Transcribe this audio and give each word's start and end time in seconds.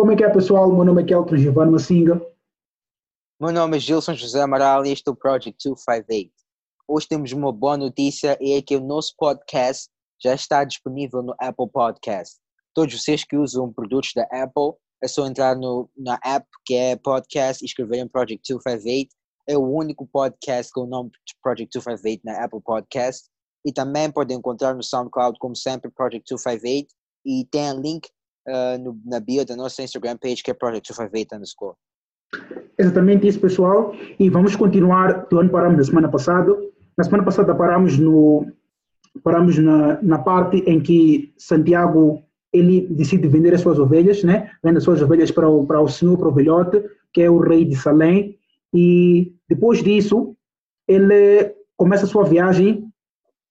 Como 0.00 0.12
é 0.12 0.16
que 0.16 0.24
é, 0.24 0.30
pessoal? 0.30 0.72
Meu 0.72 0.82
nome 0.82 1.02
é 1.02 1.04
Kelton 1.04 1.36
Giovanni 1.36 1.72
Massinga. 1.72 2.26
Meu 3.38 3.52
nome 3.52 3.76
é 3.76 3.80
Gilson 3.80 4.14
José 4.14 4.40
Amaral 4.40 4.86
e 4.86 4.92
este 4.92 5.06
é 5.06 5.12
o 5.12 5.14
Project 5.14 5.58
258. 5.62 6.32
Hoje 6.88 7.06
temos 7.06 7.32
uma 7.32 7.52
boa 7.52 7.76
notícia 7.76 8.34
e 8.40 8.52
é 8.52 8.62
que 8.62 8.74
o 8.74 8.80
nosso 8.80 9.14
podcast 9.18 9.90
já 10.18 10.32
está 10.32 10.64
disponível 10.64 11.22
no 11.22 11.34
Apple 11.38 11.68
Podcast. 11.70 12.38
Todos 12.72 12.98
vocês 12.98 13.24
que 13.24 13.36
usam 13.36 13.70
produtos 13.70 14.12
da 14.16 14.22
Apple, 14.32 14.72
é 15.02 15.06
só 15.06 15.26
entrar 15.26 15.54
no, 15.54 15.90
na 15.94 16.18
app 16.24 16.46
que 16.64 16.74
é 16.74 16.96
podcast 16.96 17.62
e 17.62 17.66
escreverem 17.66 18.08
Project 18.08 18.40
258. 18.54 19.14
É 19.46 19.58
o 19.58 19.70
único 19.70 20.06
podcast 20.06 20.72
com 20.72 20.84
o 20.84 20.86
nome 20.86 21.10
Project 21.42 21.78
258 21.78 22.22
na 22.24 22.42
Apple 22.42 22.62
Podcast. 22.62 23.28
E 23.66 23.70
também 23.70 24.10
podem 24.10 24.38
encontrar 24.38 24.74
no 24.74 24.82
SoundCloud, 24.82 25.38
como 25.38 25.54
sempre, 25.54 25.90
Project 25.90 26.24
258. 26.26 26.88
E 27.26 27.44
tem 27.50 27.78
link 27.78 28.08
uh, 28.48 28.78
no, 28.82 28.98
na 29.04 29.20
bio 29.20 29.44
da 29.44 29.56
nossa 29.56 29.82
Instagram 29.82 30.16
page 30.16 30.42
que 30.42 30.50
é 30.50 30.54
Project 30.54 30.88
258 30.88 31.36
underscore. 31.36 31.76
Exatamente 32.78 33.26
isso, 33.26 33.40
pessoal. 33.40 33.94
E 34.18 34.30
vamos 34.30 34.56
continuar 34.56 35.26
do 35.28 35.38
ano 35.38 35.50
paramos 35.50 35.78
na 35.78 35.84
semana 35.84 36.08
passada. 36.08 36.56
Na 36.96 37.04
semana 37.04 37.24
passada 37.24 37.54
paramos 37.54 37.98
no 37.98 38.46
paramos 39.24 39.58
na, 39.58 40.00
na 40.02 40.18
parte 40.18 40.58
em 40.58 40.80
que 40.80 41.32
Santiago 41.36 42.22
ele 42.52 42.86
decide 42.90 43.28
vender 43.28 43.54
as 43.54 43.60
suas 43.60 43.78
ovelhas, 43.78 44.22
né? 44.24 44.50
Vende 44.62 44.78
as 44.78 44.84
suas 44.84 45.02
ovelhas 45.02 45.30
para 45.30 45.48
o 45.48 45.66
para 45.66 45.80
o 45.80 45.88
senhor, 45.88 46.16
para 46.16 46.28
o 46.28 46.32
velhote, 46.32 46.82
que 47.12 47.22
é 47.22 47.30
o 47.30 47.38
rei 47.38 47.64
de 47.64 47.76
Salém. 47.76 48.38
E 48.72 49.34
depois 49.48 49.82
disso, 49.82 50.36
ele 50.86 51.54
começa 51.76 52.04
a 52.04 52.08
sua 52.08 52.24
viagem 52.24 52.88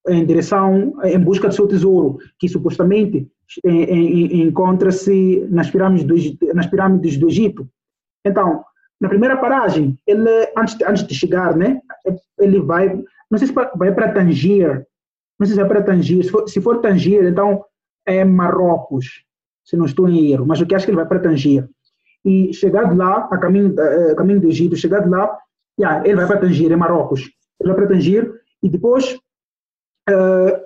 em 0.08 0.26
direção, 0.26 0.94
em 1.04 1.20
busca 1.20 1.48
do 1.48 1.54
seu 1.54 1.68
tesouro, 1.68 2.18
que 2.40 2.48
supostamente 2.48 3.30
encontra-se 3.66 5.48
nas 5.50 5.70
pirâmides, 5.70 6.06
do, 6.06 6.54
nas 6.54 6.68
pirâmides 6.68 7.18
do 7.18 7.28
Egito. 7.28 7.68
Então, 8.26 8.64
na 9.00 9.10
primeira 9.10 9.38
paragem, 9.38 9.98
ele, 10.06 10.52
antes, 10.58 10.76
de, 10.76 10.86
antes 10.86 11.04
de 11.08 11.16
chegar, 11.16 11.56
né, 11.56 11.82
ele 12.38 12.60
vai, 12.60 13.02
não 13.30 13.38
sei 13.38 13.48
se 13.48 13.54
vai 13.54 13.94
para 13.94 14.12
Tanger, 14.12 14.86
não 15.40 15.48
sei 15.48 15.56
se 15.56 15.62
vai 15.62 15.70
para 15.70 15.84
Tanger, 15.84 16.24
se 16.24 16.30
for, 16.30 16.48
se 16.48 16.62
for 16.62 16.82
Tanger, 16.82 17.26
então 17.26 17.64
é 18.06 18.26
Marrocos, 18.26 19.24
se 19.64 19.78
não 19.78 19.86
estou 19.86 20.10
em 20.10 20.32
erro, 20.32 20.46
mas 20.46 20.60
eu 20.60 20.68
que 20.68 20.76
acho 20.76 20.86
que 20.86 20.92
ele 20.92 20.98
vai 20.98 21.08
para 21.08 21.20
Tanger. 21.20 21.68
E 22.26 22.54
chegado 22.54 22.96
lá, 22.96 23.30
a 23.32 23.38
caminho, 23.38 23.74
a 24.12 24.16
caminho 24.16 24.42
do 24.42 24.50
Egito, 24.50 24.76
chegado 24.76 25.10
lá, 25.10 25.38
yeah, 25.80 26.06
ele 26.06 26.18
vai 26.18 26.28
para 26.28 26.40
Tanger, 26.42 26.72
é 26.72 26.76
Marrocos. 26.76 27.22
Ele 27.60 27.72
vai 27.72 27.76
para 27.76 27.88
Tanger 27.88 28.34
e 28.62 28.70
depois 28.70 29.18
uh, 30.10 30.62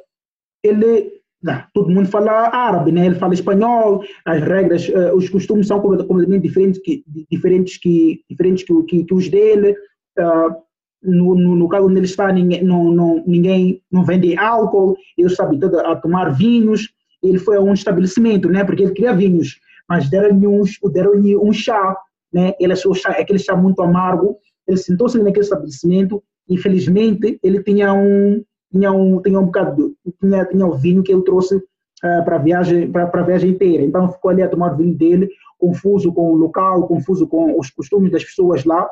ele 0.64 1.13
não, 1.44 1.62
todo 1.74 1.90
mundo 1.90 2.08
fala 2.08 2.50
árabe, 2.56 2.92
né? 2.92 3.06
ele 3.06 3.16
fala 3.16 3.34
espanhol, 3.34 4.02
as 4.26 4.42
regras, 4.42 4.88
uh, 4.88 5.14
os 5.14 5.28
costumes 5.28 5.68
são 5.68 5.82
completamente 5.82 6.42
diferentes 6.42 6.82
que, 6.82 7.04
diferentes 7.30 7.78
que, 7.78 8.22
diferentes 8.30 8.64
que, 8.64 8.84
que, 8.84 9.04
que 9.04 9.14
os 9.14 9.30
dele. 9.30 9.76
Uh, 10.18 10.64
no, 11.04 11.36
no, 11.36 11.56
no, 11.56 11.68
caso 11.68 11.88
onde 11.88 11.98
ele 11.98 12.06
está, 12.06 12.32
ninguém 12.32 12.64
não, 12.64 12.86
não, 12.86 13.24
ninguém 13.28 13.82
não 13.92 14.06
vende 14.06 14.38
álcool, 14.38 14.96
ele 15.18 15.30
sabe 15.30 15.60
todo 15.60 15.78
a 15.80 15.98
tomar 15.98 16.30
vinhos. 16.30 16.94
Ele 17.22 17.38
foi 17.38 17.58
a 17.58 17.62
um 17.62 17.74
estabelecimento, 17.74 18.50
né? 18.50 18.64
porque 18.64 18.84
ele 18.84 18.94
queria 18.94 19.14
vinhos, 19.14 19.60
mas 19.88 20.10
deram-lhe 20.10 20.48
um, 20.48 20.64
deram 20.94 21.12
um 21.42 21.52
chá, 21.52 21.98
né? 22.34 22.54
ele 22.58 22.72
achou 22.72 22.94
chá, 22.94 23.10
aquele 23.10 23.40
chá 23.40 23.54
muito 23.56 23.82
amargo. 23.82 24.38
Ele 24.66 24.78
sentou-se 24.78 25.18
naquele 25.18 25.44
estabelecimento, 25.44 26.24
infelizmente, 26.50 27.38
ele 27.44 27.62
tinha 27.62 27.94
um, 27.94 28.42
tinha 28.74 28.92
um, 28.92 29.22
tinha 29.22 29.40
um 29.40 29.46
bocado, 29.46 29.96
tinha, 30.20 30.46
tinha 30.46 30.66
o 30.66 30.74
vinho 30.74 31.04
que 31.04 31.14
ele 31.14 31.24
trouxe 31.24 31.56
uh, 31.56 32.26
para 32.26 32.38
a 32.38 32.40
viagem, 32.40 32.92
viagem 33.26 33.52
inteira. 33.52 33.84
Então 33.84 34.12
ficou 34.12 34.32
ali 34.32 34.42
a 34.42 34.50
tomar 34.50 34.74
o 34.74 34.78
vinho 34.78 34.98
dele, 34.98 35.30
confuso 35.60 36.12
com 36.12 36.32
o 36.32 36.36
local, 36.36 36.88
confuso 36.88 37.28
com 37.28 37.60
os 37.60 37.70
costumes 37.70 38.12
das 38.12 38.24
pessoas 38.24 38.66
lá. 38.66 38.90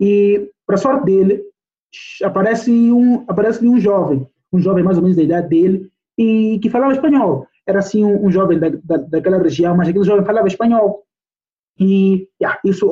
E, 0.00 0.48
para 0.64 0.76
sorte 0.76 1.04
dele, 1.04 1.42
aparece 2.22 2.70
um, 2.70 3.24
aparece 3.26 3.66
um 3.66 3.80
jovem, 3.80 4.24
um 4.52 4.60
jovem 4.60 4.84
mais 4.84 4.96
ou 4.96 5.02
menos 5.02 5.16
da 5.16 5.24
idade 5.24 5.48
dele, 5.48 5.90
e 6.16 6.60
que 6.62 6.70
falava 6.70 6.92
espanhol. 6.92 7.46
Era 7.66 7.80
assim 7.80 8.04
um, 8.04 8.26
um 8.26 8.30
jovem 8.30 8.58
da, 8.58 8.68
da, 8.84 8.96
daquela 8.98 9.38
região, 9.38 9.76
mas 9.76 9.88
aquele 9.88 10.04
jovem 10.04 10.24
falava 10.24 10.46
espanhol. 10.46 11.02
E 11.78 12.28
yeah, 12.40 12.58
isso 12.64 12.88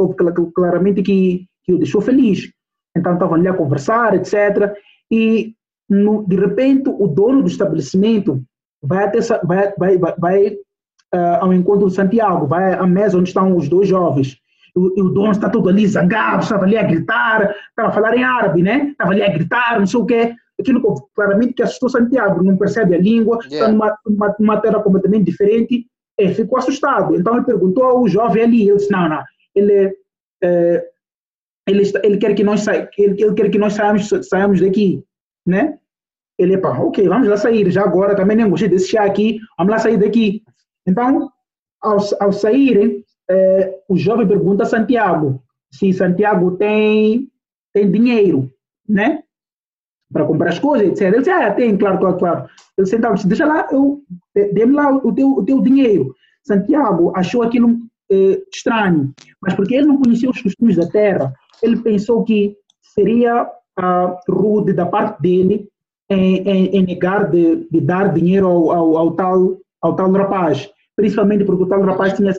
claramente 0.54 1.02
que, 1.02 1.46
que 1.64 1.72
o 1.72 1.78
deixou 1.78 2.00
feliz. 2.00 2.52
Então 2.96 3.14
estavam 3.14 3.34
ali 3.34 3.48
a 3.48 3.54
conversar, 3.54 4.14
etc. 4.14 4.74
E 5.10 5.55
no, 5.88 6.26
de 6.26 6.36
repente 6.36 6.88
o 6.88 7.06
dono 7.06 7.42
do 7.42 7.48
estabelecimento 7.48 8.42
vai 8.82 9.04
até 9.04 9.20
vai, 9.44 9.72
vai, 9.76 9.98
vai, 9.98 10.14
vai 10.18 10.46
uh, 11.14 11.36
ao 11.40 11.52
encontro 11.52 11.88
de 11.88 11.94
Santiago, 11.94 12.46
vai 12.46 12.74
à 12.74 12.86
mesa 12.86 13.18
onde 13.18 13.28
estão 13.28 13.56
os 13.56 13.68
dois 13.68 13.88
jovens. 13.88 14.38
E, 14.76 15.00
o 15.00 15.08
dono 15.08 15.32
está 15.32 15.48
todo 15.48 15.68
ali 15.68 15.86
zangado, 15.86 16.42
estava 16.42 16.64
ali 16.64 16.76
a 16.76 16.82
gritar, 16.82 17.54
estava 17.70 17.88
a 17.88 17.92
falar 17.92 18.14
em 18.16 18.22
árabe, 18.22 18.62
né? 18.62 18.88
Estava 18.90 19.12
ali 19.12 19.22
a 19.22 19.32
gritar, 19.32 19.78
não 19.78 19.86
sei 19.86 20.00
o 20.00 20.04
quê. 20.04 20.34
Aquilo 20.60 21.08
claramente 21.14 21.54
que 21.54 21.62
assustou 21.62 21.88
Santiago, 21.88 22.42
não 22.42 22.56
percebe 22.56 22.94
a 22.94 22.98
língua, 22.98 23.38
yeah. 23.44 23.56
está 23.56 23.68
numa, 23.72 23.98
numa, 24.06 24.36
numa 24.38 24.60
terra 24.60 24.82
completamente 24.82 25.24
diferente, 25.24 25.86
e 26.18 26.34
ficou 26.34 26.58
assustado. 26.58 27.14
Então 27.14 27.36
ele 27.36 27.44
perguntou 27.44 27.84
ao 27.84 28.08
jovem 28.08 28.42
ali, 28.42 28.68
ele 28.68 28.76
disse, 28.76 28.90
não, 28.90 29.08
não, 29.08 29.22
ele, 29.54 29.94
é, 30.42 30.84
ele, 31.66 31.82
ele 32.02 32.16
quer 32.18 32.34
que 32.34 32.44
nós, 32.44 32.60
sa 32.60 32.74
ele, 32.74 33.22
ele 33.22 33.34
quer 33.34 33.50
que 33.50 33.58
nós 33.58 33.74
saiamos, 33.74 34.08
saiamos 34.28 34.60
daqui 34.60 35.02
né? 35.46 35.78
Ele, 36.38 36.58
pá, 36.58 36.78
ok, 36.78 37.08
vamos 37.08 37.28
lá 37.28 37.36
sair, 37.36 37.70
já 37.70 37.82
agora 37.82 38.14
também 38.14 38.36
nem 38.36 38.48
gostei 38.48 38.68
desse 38.68 38.88
chá 38.88 39.04
aqui, 39.04 39.38
vamos 39.56 39.72
lá 39.72 39.78
sair 39.78 39.96
daqui. 39.96 40.42
Então, 40.86 41.30
ao, 41.80 41.98
ao 42.20 42.32
saírem, 42.32 43.02
é, 43.30 43.80
o 43.88 43.96
jovem 43.96 44.26
pergunta 44.26 44.64
a 44.64 44.66
Santiago 44.66 45.42
se 45.70 45.92
Santiago 45.92 46.56
tem, 46.56 47.30
tem 47.72 47.90
dinheiro, 47.90 48.50
né? 48.88 49.22
Para 50.12 50.24
comprar 50.24 50.50
as 50.50 50.58
coisas, 50.58 50.88
etc. 50.88 51.02
Ele 51.02 51.18
disse, 51.18 51.30
ah, 51.30 51.52
tem, 51.52 51.76
claro, 51.76 51.98
claro, 51.98 52.18
claro. 52.18 52.48
Ele 52.78 52.86
sentava 52.86 53.14
disse, 53.14 53.26
deixa 53.26 53.44
lá, 53.44 53.68
eu, 53.72 54.02
dê-me 54.34 54.72
lá 54.72 54.94
o 54.94 55.12
teu, 55.12 55.30
o 55.30 55.44
teu 55.44 55.60
dinheiro. 55.60 56.14
Santiago 56.42 57.12
achou 57.16 57.42
aquilo 57.42 57.76
é, 58.10 58.40
estranho, 58.52 59.12
mas 59.42 59.54
porque 59.54 59.74
ele 59.74 59.86
não 59.86 60.00
conhecia 60.00 60.30
os 60.30 60.40
costumes 60.40 60.76
da 60.76 60.88
terra, 60.88 61.32
ele 61.62 61.82
pensou 61.82 62.22
que 62.22 62.56
seria 62.94 63.50
uh, 63.78 64.16
rude 64.28 64.72
da 64.72 64.86
parte 64.86 65.20
dele 65.20 65.68
em, 66.10 66.36
em, 66.38 66.66
em 66.76 66.82
negar 66.84 67.30
de, 67.30 67.66
de, 67.70 67.80
dar 67.80 68.12
dinheiro 68.12 68.46
ao, 68.46 68.70
ao, 68.70 68.96
ao, 68.96 69.12
tal, 69.12 69.58
ao 69.80 69.96
tal 69.96 70.10
rapaz, 70.12 70.70
principalmente 70.94 71.44
porque 71.44 71.64
o 71.64 71.68
tal 71.68 71.82
rapaz 71.82 72.14
tinha, 72.14 72.34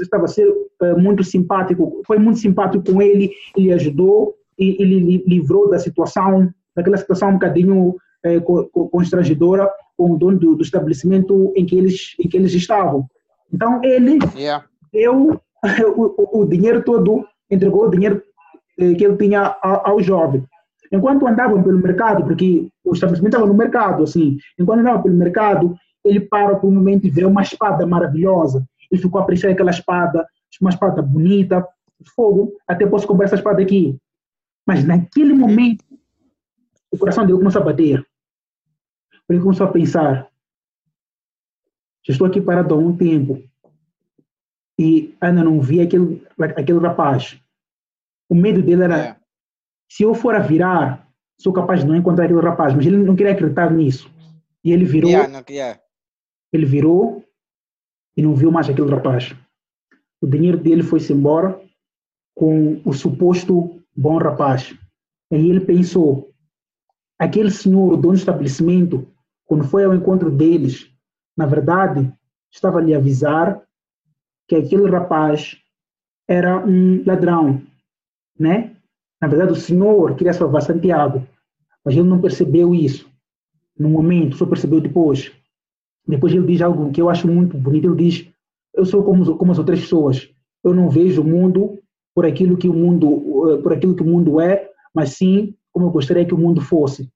estava 0.00 0.24
a 0.24 0.28
ser 0.28 0.48
uh, 0.48 0.98
muito 0.98 1.22
simpático, 1.22 2.02
foi 2.06 2.18
muito 2.18 2.38
simpático 2.38 2.92
com 2.92 3.02
ele, 3.02 3.30
ele 3.56 3.72
ajudou 3.72 4.34
e 4.58 4.76
ele 4.80 5.24
livrou 5.26 5.70
da 5.70 5.78
situação, 5.78 6.50
daquela 6.74 6.96
situação 6.96 7.30
um 7.30 7.34
bocadinho 7.34 7.96
uh, 8.26 8.88
constrangedora 8.90 9.70
com 9.96 10.12
o 10.12 10.18
dono 10.18 10.38
do, 10.38 10.56
do, 10.56 10.62
estabelecimento 10.62 11.52
em 11.54 11.66
que 11.66 11.76
eles, 11.76 12.14
em 12.18 12.28
que 12.28 12.36
eles 12.36 12.54
estavam. 12.54 13.06
Então 13.52 13.82
ele 13.84 14.18
yeah. 14.34 14.64
deu 14.92 15.40
o, 15.96 16.40
o, 16.40 16.46
dinheiro 16.46 16.82
todo, 16.82 17.26
entregou 17.50 17.86
o 17.86 17.90
dinheiro 17.90 18.22
eh, 18.78 18.94
que 18.94 19.04
ele 19.04 19.16
tinha 19.16 19.56
ao, 19.60 19.90
ao 19.90 20.00
jovem. 20.00 20.42
Enquanto 20.92 21.26
andavam 21.26 21.62
pelo 21.62 21.78
mercado, 21.78 22.24
porque 22.24 22.68
o 22.84 22.92
estabelecimento 22.92 23.34
estava 23.34 23.46
no 23.46 23.56
mercado, 23.56 24.02
assim, 24.02 24.38
enquanto 24.58 24.80
andavam 24.80 25.02
pelo 25.02 25.14
mercado, 25.14 25.76
ele 26.04 26.20
para 26.20 26.56
por 26.56 26.68
um 26.68 26.74
momento 26.74 27.06
e 27.06 27.10
vê 27.10 27.24
uma 27.24 27.42
espada 27.42 27.86
maravilhosa. 27.86 28.66
Ele 28.90 29.00
ficou 29.00 29.20
a 29.20 29.22
apreciar 29.22 29.50
aquela 29.50 29.70
espada, 29.70 30.26
uma 30.60 30.70
espada 30.70 31.00
bonita, 31.00 31.66
fogo, 32.14 32.52
até 32.66 32.86
posso 32.86 33.06
comprar 33.06 33.26
essa 33.26 33.36
espada 33.36 33.62
aqui. 33.62 33.96
Mas 34.66 34.84
naquele 34.84 35.32
momento, 35.32 35.84
o 36.90 36.98
coração 36.98 37.24
dele 37.24 37.38
começou 37.38 37.62
a 37.62 37.64
bater. 37.64 38.04
Ele 39.28 39.40
começou 39.40 39.66
a 39.66 39.70
pensar, 39.70 40.28
já 42.04 42.12
estou 42.12 42.26
aqui 42.26 42.40
parado 42.40 42.74
há 42.74 42.78
um 42.78 42.96
tempo 42.96 43.42
e 44.78 45.14
ainda 45.20 45.44
não 45.44 45.60
vi 45.60 45.80
aquele, 45.80 46.26
aquele 46.38 46.78
rapaz. 46.78 47.40
O 48.28 48.34
medo 48.34 48.62
dele 48.62 48.82
era 48.82 48.98
é 48.98 49.19
se 49.90 50.04
eu 50.04 50.14
for 50.14 50.36
a 50.36 50.38
virar, 50.38 51.08
sou 51.38 51.52
capaz 51.52 51.80
de 51.80 51.86
não 51.86 51.96
encontrar 51.96 52.26
aquele 52.26 52.40
rapaz, 52.40 52.72
mas 52.74 52.86
ele 52.86 52.98
não 52.98 53.16
queria 53.16 53.32
acreditar 53.32 53.70
nisso. 53.72 54.08
E 54.62 54.72
ele 54.72 54.84
virou. 54.84 55.10
Yeah, 55.10 55.28
não, 55.28 55.44
yeah. 55.50 55.80
Ele 56.52 56.64
virou 56.64 57.24
e 58.16 58.22
não 58.22 58.34
viu 58.34 58.52
mais 58.52 58.68
aquele 58.68 58.90
rapaz. 58.90 59.34
O 60.20 60.26
dinheiro 60.26 60.58
dele 60.58 60.82
foi-se 60.82 61.12
embora 61.12 61.60
com 62.34 62.80
o 62.84 62.92
suposto 62.92 63.82
bom 63.96 64.16
rapaz. 64.18 64.74
Aí 65.32 65.50
ele 65.50 65.60
pensou: 65.60 66.30
aquele 67.18 67.50
senhor, 67.50 67.92
o 67.92 67.96
dono 67.96 68.14
do 68.14 68.18
estabelecimento, 68.18 69.10
quando 69.44 69.64
foi 69.64 69.84
ao 69.84 69.94
encontro 69.94 70.30
deles, 70.30 70.88
na 71.36 71.46
verdade, 71.46 72.12
estava 72.52 72.78
a 72.78 72.82
lhe 72.82 72.94
avisar 72.94 73.60
que 74.46 74.54
aquele 74.54 74.88
rapaz 74.88 75.56
era 76.28 76.64
um 76.64 77.02
ladrão, 77.04 77.62
né? 78.38 78.76
Na 79.20 79.28
verdade, 79.28 79.52
o 79.52 79.56
Senhor 79.56 80.14
queria 80.14 80.32
salvar 80.32 80.62
Santiago, 80.62 81.26
mas 81.84 81.94
ele 81.94 82.08
não 82.08 82.20
percebeu 82.20 82.74
isso 82.74 83.10
no 83.78 83.88
momento, 83.88 84.36
só 84.36 84.46
percebeu 84.46 84.80
depois. 84.80 85.32
Depois 86.06 86.32
ele 86.32 86.46
diz 86.46 86.60
algo 86.60 86.90
que 86.90 87.00
eu 87.00 87.08
acho 87.08 87.26
muito 87.28 87.56
bonito. 87.56 87.86
Ele 87.88 88.10
diz: 88.10 88.28
Eu 88.74 88.84
sou 88.84 89.02
como, 89.02 89.36
como 89.36 89.52
as 89.52 89.58
outras 89.58 89.80
pessoas. 89.80 90.30
eu 90.62 90.74
não 90.74 90.88
vejo 90.88 91.22
o 91.22 91.24
mundo 91.24 91.78
por 92.14 92.26
aquilo 92.26 92.56
que 92.56 92.68
o 92.68 92.72
mundo, 92.74 93.50
eh, 93.50 93.62
por 93.62 93.72
aquilo 93.72 93.94
que 93.94 94.02
o 94.02 94.06
mundo 94.06 94.40
é, 94.40 94.70
mas 94.94 95.10
sim 95.10 95.54
como 95.72 95.86
eu 95.86 95.90
gostaria 95.90 96.26
que 96.26 96.34
o 96.34 96.38
mundo 96.38 96.60
fosse, 96.60 97.08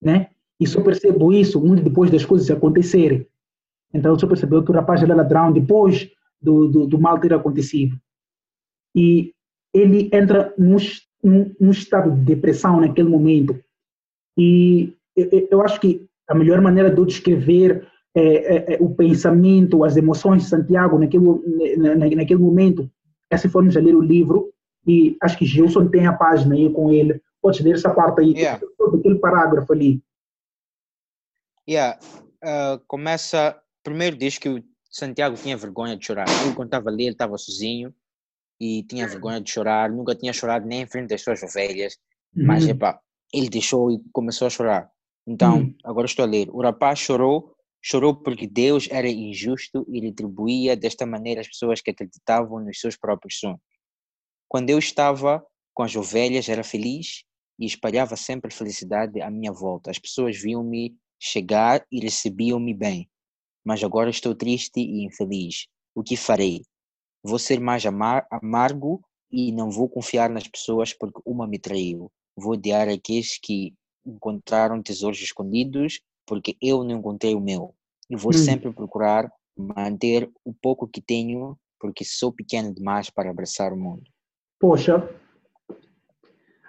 né? 0.00 0.30
E 0.58 0.66
só 0.66 0.80
percebo 0.82 1.32
isso 1.32 1.60
muito 1.60 1.82
depois 1.82 2.10
das 2.10 2.24
coisas 2.24 2.50
acontecerem. 2.50 3.26
Então, 3.92 4.18
só 4.18 4.26
percebeu 4.26 4.64
que 4.64 4.70
o 4.70 4.74
rapaz 4.74 5.02
era 5.02 5.14
ladrão 5.14 5.52
depois 5.52 6.10
do, 6.40 6.68
do, 6.68 6.86
do 6.86 6.98
mal 6.98 7.18
ter 7.18 7.34
acontecido. 7.34 7.96
E 8.94 9.34
ele 9.74 10.08
entra 10.12 10.54
num, 10.56 10.76
num, 11.22 11.54
num, 11.58 11.70
estado 11.70 12.10
de 12.10 12.20
depressão 12.20 12.80
naquele 12.80 13.08
momento. 13.08 13.58
E 14.36 14.92
eu, 15.16 15.48
eu 15.50 15.62
acho 15.62 15.80
que 15.80 16.06
a 16.28 16.34
melhor 16.34 16.60
maneira 16.60 16.90
de 16.90 16.98
eu 16.98 17.04
descrever 17.04 17.86
é, 18.14 18.20
é, 18.20 18.74
é, 18.74 18.78
o 18.80 18.94
pensamento, 18.94 19.84
as 19.84 19.96
emoções 19.96 20.42
de 20.42 20.48
Santiago 20.48 20.98
naquele, 20.98 21.24
na, 21.76 21.94
naquele 21.96 22.40
momento 22.40 22.90
é 23.30 23.36
se 23.36 23.48
formos 23.48 23.76
a 23.76 23.80
ler 23.80 23.94
o 23.94 24.00
livro. 24.00 24.52
E 24.86 25.16
acho 25.20 25.36
que 25.36 25.44
Gilson 25.44 25.88
tem 25.88 26.06
a 26.06 26.12
página 26.12 26.54
aí 26.54 26.72
com 26.72 26.92
ele. 26.92 27.20
Pode 27.42 27.62
ler 27.62 27.74
essa 27.74 27.90
parte 27.90 28.20
aí, 28.20 28.32
yeah. 28.32 28.60
aquele 28.94 29.16
parágrafo 29.16 29.72
ali. 29.72 30.02
Yeah. 31.68 31.98
Uh, 32.42 32.80
começa. 32.86 33.60
Primeiro 33.82 34.16
diz 34.16 34.38
que 34.38 34.48
o 34.48 34.64
Santiago 34.90 35.36
tinha 35.36 35.56
vergonha 35.56 35.96
de 35.96 36.06
chorar. 36.06 36.26
Ele, 36.42 36.54
quando 36.54 36.68
estava 36.68 36.88
ali, 36.88 37.04
ele 37.04 37.12
estava 37.12 37.36
sozinho 37.36 37.92
e 38.60 38.82
tinha 38.84 39.06
vergonha 39.06 39.40
de 39.40 39.50
chorar. 39.50 39.90
Nunca 39.90 40.14
tinha 40.14 40.32
chorado 40.32 40.66
nem 40.66 40.82
em 40.82 40.86
frente 40.86 41.08
das 41.08 41.22
suas 41.22 41.42
ovelhas. 41.42 41.96
Uhum. 42.34 42.46
Mas, 42.46 42.66
epa, 42.66 43.00
ele 43.32 43.48
deixou 43.48 43.90
e 43.90 44.00
começou 44.12 44.46
a 44.46 44.50
chorar. 44.50 44.90
Então, 45.26 45.58
uhum. 45.58 45.74
agora 45.84 46.06
estou 46.06 46.24
a 46.24 46.28
ler. 46.28 46.48
O 46.50 46.62
rapaz 46.62 46.98
chorou, 46.98 47.54
chorou 47.82 48.14
porque 48.14 48.46
Deus 48.46 48.88
era 48.90 49.08
injusto 49.08 49.84
e 49.88 50.00
retribuía 50.00 50.76
desta 50.76 51.04
maneira 51.04 51.40
as 51.40 51.48
pessoas 51.48 51.80
que 51.80 51.90
acreditavam 51.90 52.60
nos 52.60 52.80
seus 52.80 52.96
próprios 52.96 53.38
sonhos. 53.38 53.60
Quando 54.48 54.70
eu 54.70 54.78
estava 54.78 55.44
com 55.74 55.82
as 55.82 55.96
ovelhas, 55.96 56.48
era 56.48 56.62
feliz 56.62 57.24
e 57.58 57.66
espalhava 57.66 58.16
sempre 58.16 58.52
felicidade 58.52 59.20
à 59.20 59.30
minha 59.30 59.52
volta. 59.52 59.90
As 59.90 59.98
pessoas 59.98 60.36
viam-me 60.40 60.96
chegar 61.18 61.84
e 61.90 62.00
recebiam-me 62.00 62.72
bem. 62.72 63.08
Mas 63.64 63.82
agora 63.82 64.10
estou 64.10 64.34
triste 64.34 64.80
e 64.80 65.04
infeliz. 65.04 65.66
O 65.94 66.02
que 66.02 66.16
farei? 66.16 66.62
Vou 67.26 67.40
ser 67.40 67.58
mais 67.58 67.84
amar 67.84 68.24
amargo 68.30 69.02
e 69.30 69.50
não 69.50 69.68
vou 69.68 69.88
confiar 69.88 70.30
nas 70.30 70.46
pessoas 70.46 70.92
porque 70.92 71.20
uma 71.26 71.46
me 71.46 71.58
traiu. 71.58 72.10
Vou 72.36 72.52
odiar 72.52 72.88
aqueles 72.88 73.36
que 73.42 73.74
encontraram 74.06 74.80
tesouros 74.80 75.20
escondidos 75.20 76.00
porque 76.24 76.56
eu 76.62 76.84
não 76.84 76.98
encontrei 76.98 77.34
o 77.34 77.40
meu. 77.40 77.74
E 78.08 78.16
vou 78.16 78.30
hum. 78.30 78.38
sempre 78.38 78.72
procurar 78.72 79.28
manter 79.56 80.30
o 80.44 80.54
pouco 80.54 80.86
que 80.86 81.00
tenho 81.00 81.58
porque 81.80 82.04
sou 82.04 82.32
pequeno 82.32 82.72
demais 82.72 83.10
para 83.10 83.30
abraçar 83.30 83.72
o 83.72 83.76
mundo. 83.76 84.04
Poxa, 84.60 85.08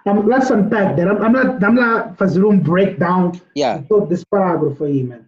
um, 0.07 0.25
let's 0.25 0.49
unpack 0.49 0.95
that. 0.95 1.07
I'm, 1.07 1.23
I'm 1.23 1.31
not, 1.33 1.63
I'm 1.63 1.75
not 1.75 2.17
fazer 2.17 2.43
um 2.43 2.59
breakdown 2.59 3.31
yeah. 3.55 3.81
de 3.81 3.87
todo 3.87 4.11
esse 4.11 4.25
parágrafo 4.25 4.83
aí, 4.83 5.03
man. 5.03 5.25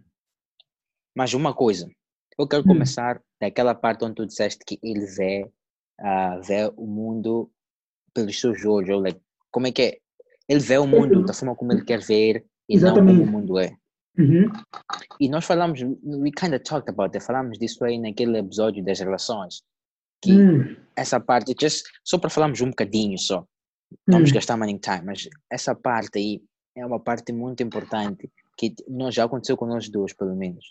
Mas 1.15 1.33
uma 1.33 1.53
coisa, 1.53 1.87
eu 2.37 2.47
quero 2.47 2.63
hum. 2.63 2.67
começar 2.67 3.21
daquela 3.39 3.73
parte 3.73 4.03
onde 4.03 4.15
tu 4.15 4.25
disseste 4.25 4.63
que 4.65 4.79
ele 4.83 5.05
vê, 5.05 5.49
uh, 5.99 6.41
vê 6.43 6.71
o 6.75 6.85
mundo 6.85 7.51
pelos 8.13 8.39
seus 8.39 8.63
olhos, 8.65 8.89
ou 8.89 9.01
like, 9.01 9.19
como 9.51 9.67
é 9.67 9.71
que 9.71 9.81
é? 9.81 9.97
Ele 10.47 10.59
vê 10.59 10.77
o 10.77 10.87
mundo 10.87 11.23
da 11.23 11.33
forma 11.33 11.55
como 11.55 11.71
ele 11.71 11.85
quer 11.85 11.99
ver 11.99 12.45
e 12.67 12.75
Exatamente. 12.75 13.17
não 13.17 13.25
como 13.25 13.37
o 13.37 13.39
mundo 13.39 13.59
é. 13.59 13.75
Uhum. 14.17 14.51
E 15.19 15.29
nós 15.29 15.45
falamos, 15.45 15.81
we 15.81 16.31
kind 16.31 16.53
of 16.53 16.59
talked 16.59 16.89
about 16.89 17.15
it, 17.15 17.25
falamos 17.25 17.57
disso 17.57 17.83
aí 17.85 17.97
naquele 17.97 18.37
episódio 18.37 18.83
das 18.83 18.99
relações. 18.99 19.61
Que 20.21 20.33
hum. 20.33 20.75
essa 20.95 21.19
parte, 21.19 21.55
just, 21.59 21.85
só 22.03 22.17
para 22.17 22.29
falarmos 22.29 22.59
um 22.59 22.69
bocadinho 22.69 23.17
só. 23.17 23.45
Vamos 24.07 24.31
hum. 24.31 24.33
gastar 24.33 24.57
money 24.57 24.77
time, 24.77 25.03
mas 25.05 25.29
essa 25.49 25.73
parte 25.73 26.17
aí 26.17 26.41
é 26.75 26.85
uma 26.85 26.99
parte 26.99 27.31
muito 27.31 27.63
importante 27.63 28.29
que 28.57 28.73
nós, 28.89 29.15
já 29.15 29.23
aconteceu 29.23 29.55
com 29.55 29.65
nós 29.65 29.87
dois, 29.89 30.13
pelo 30.13 30.35
menos. 30.35 30.65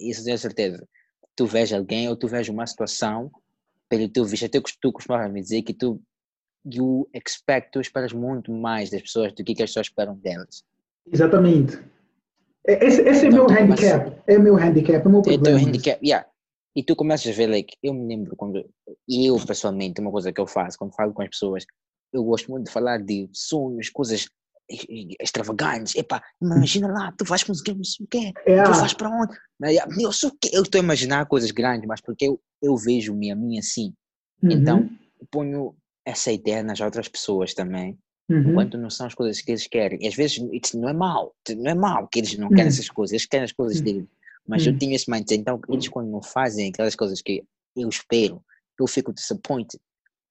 Isso 0.00 0.24
tenho 0.24 0.38
certeza. 0.38 0.88
Tu 1.36 1.46
vês 1.46 1.72
alguém 1.72 2.08
ou 2.08 2.16
tu 2.16 2.28
vês 2.28 2.48
uma 2.48 2.66
situação, 2.66 3.30
pelo 3.88 4.08
teu 4.08 4.24
visto, 4.24 4.46
até 4.46 4.60
que 4.60 4.72
tu 4.80 4.92
costumava 4.92 5.28
me 5.28 5.40
dizer 5.40 5.62
que 5.62 5.74
tu 5.74 6.00
you 6.64 7.08
expect, 7.14 7.70
tu 7.72 7.80
esperas 7.80 8.12
muito 8.12 8.52
mais 8.52 8.90
das 8.90 9.02
pessoas 9.02 9.32
do 9.32 9.42
que, 9.42 9.54
que 9.54 9.62
as 9.62 9.70
pessoas 9.70 9.86
esperam 9.88 10.16
delas. 10.16 10.64
Exatamente. 11.10 11.78
Esse, 12.66 13.02
esse 13.02 13.26
é 13.26 13.28
então, 13.28 13.46
meu 13.46 13.58
handicap. 13.58 14.22
É 14.26 14.38
meu 14.38 14.56
handicap, 14.56 15.06
é 15.06 15.08
meu 15.08 15.22
problema. 15.22 15.48
É 15.48 15.50
teu 15.50 15.56
handicap, 15.56 16.06
yeah. 16.06 16.26
E 16.74 16.82
tu 16.82 16.94
começas 16.96 17.30
a 17.30 17.36
ver, 17.36 17.48
like, 17.48 17.76
eu 17.82 17.92
me 17.92 18.06
lembro 18.06 18.34
quando, 18.36 18.64
eu 19.08 19.36
pessoalmente, 19.46 20.00
uma 20.00 20.10
coisa 20.10 20.32
que 20.32 20.40
eu 20.40 20.46
faço 20.46 20.78
quando 20.78 20.94
falo 20.94 21.12
com 21.12 21.22
as 21.22 21.28
pessoas, 21.28 21.66
eu 22.12 22.24
gosto 22.24 22.50
muito 22.50 22.66
de 22.66 22.72
falar 22.72 22.98
de 22.98 23.28
sonhos, 23.32 23.90
coisas 23.90 24.28
extravagantes. 25.20 25.94
Epá, 25.94 26.22
imagina 26.40 26.88
lá, 26.88 27.12
tu 27.12 27.24
vais 27.24 27.42
conseguir 27.42 27.74
não 27.74 27.84
sei 27.84 28.04
o 28.04 28.08
quê, 28.08 28.32
é. 28.46 28.62
tu 28.62 28.70
vais 28.72 28.92
para 28.94 29.10
onde? 29.10 29.36
Eu 30.00 30.12
sou 30.12 30.32
eu 30.52 30.62
estou 30.62 30.80
a 30.80 30.84
imaginar 30.84 31.26
coisas 31.26 31.50
grandes, 31.50 31.86
mas 31.86 32.00
porque 32.00 32.26
eu, 32.26 32.40
eu 32.62 32.76
vejo-me 32.76 33.30
a 33.30 33.36
mim 33.36 33.58
assim. 33.58 33.92
Uhum. 34.42 34.50
Então, 34.50 34.90
ponho 35.30 35.74
essa 36.04 36.32
ideia 36.32 36.62
nas 36.62 36.80
outras 36.80 37.08
pessoas 37.08 37.54
também. 37.54 37.98
Uhum. 38.30 38.50
Enquanto 38.50 38.78
não 38.78 38.88
são 38.88 39.06
as 39.06 39.14
coisas 39.14 39.40
que 39.40 39.50
eles 39.50 39.66
querem. 39.66 39.98
E 40.00 40.06
às 40.06 40.14
vezes 40.14 40.42
isso 40.52 40.78
não 40.78 40.88
é 40.88 40.92
mal, 40.92 41.34
não 41.56 41.70
é 41.70 41.74
mal 41.74 42.08
que 42.08 42.20
eles 42.20 42.36
não 42.38 42.48
querem 42.48 42.64
uhum. 42.64 42.68
essas 42.68 42.88
coisas, 42.88 43.12
eles 43.12 43.26
querem 43.26 43.44
as 43.44 43.52
coisas 43.52 43.78
uhum. 43.78 43.84
deles. 43.84 44.08
Mas 44.46 44.66
eu 44.66 44.76
tenho 44.76 44.94
esse 44.94 45.08
mindset, 45.08 45.40
então 45.40 45.60
eles 45.68 45.88
quando 45.88 46.10
não 46.10 46.22
fazem 46.22 46.68
aquelas 46.68 46.96
coisas 46.96 47.22
que 47.22 47.44
eu 47.76 47.88
espero, 47.88 48.42
eu 48.78 48.86
fico 48.86 49.12
disappointed. 49.12 49.80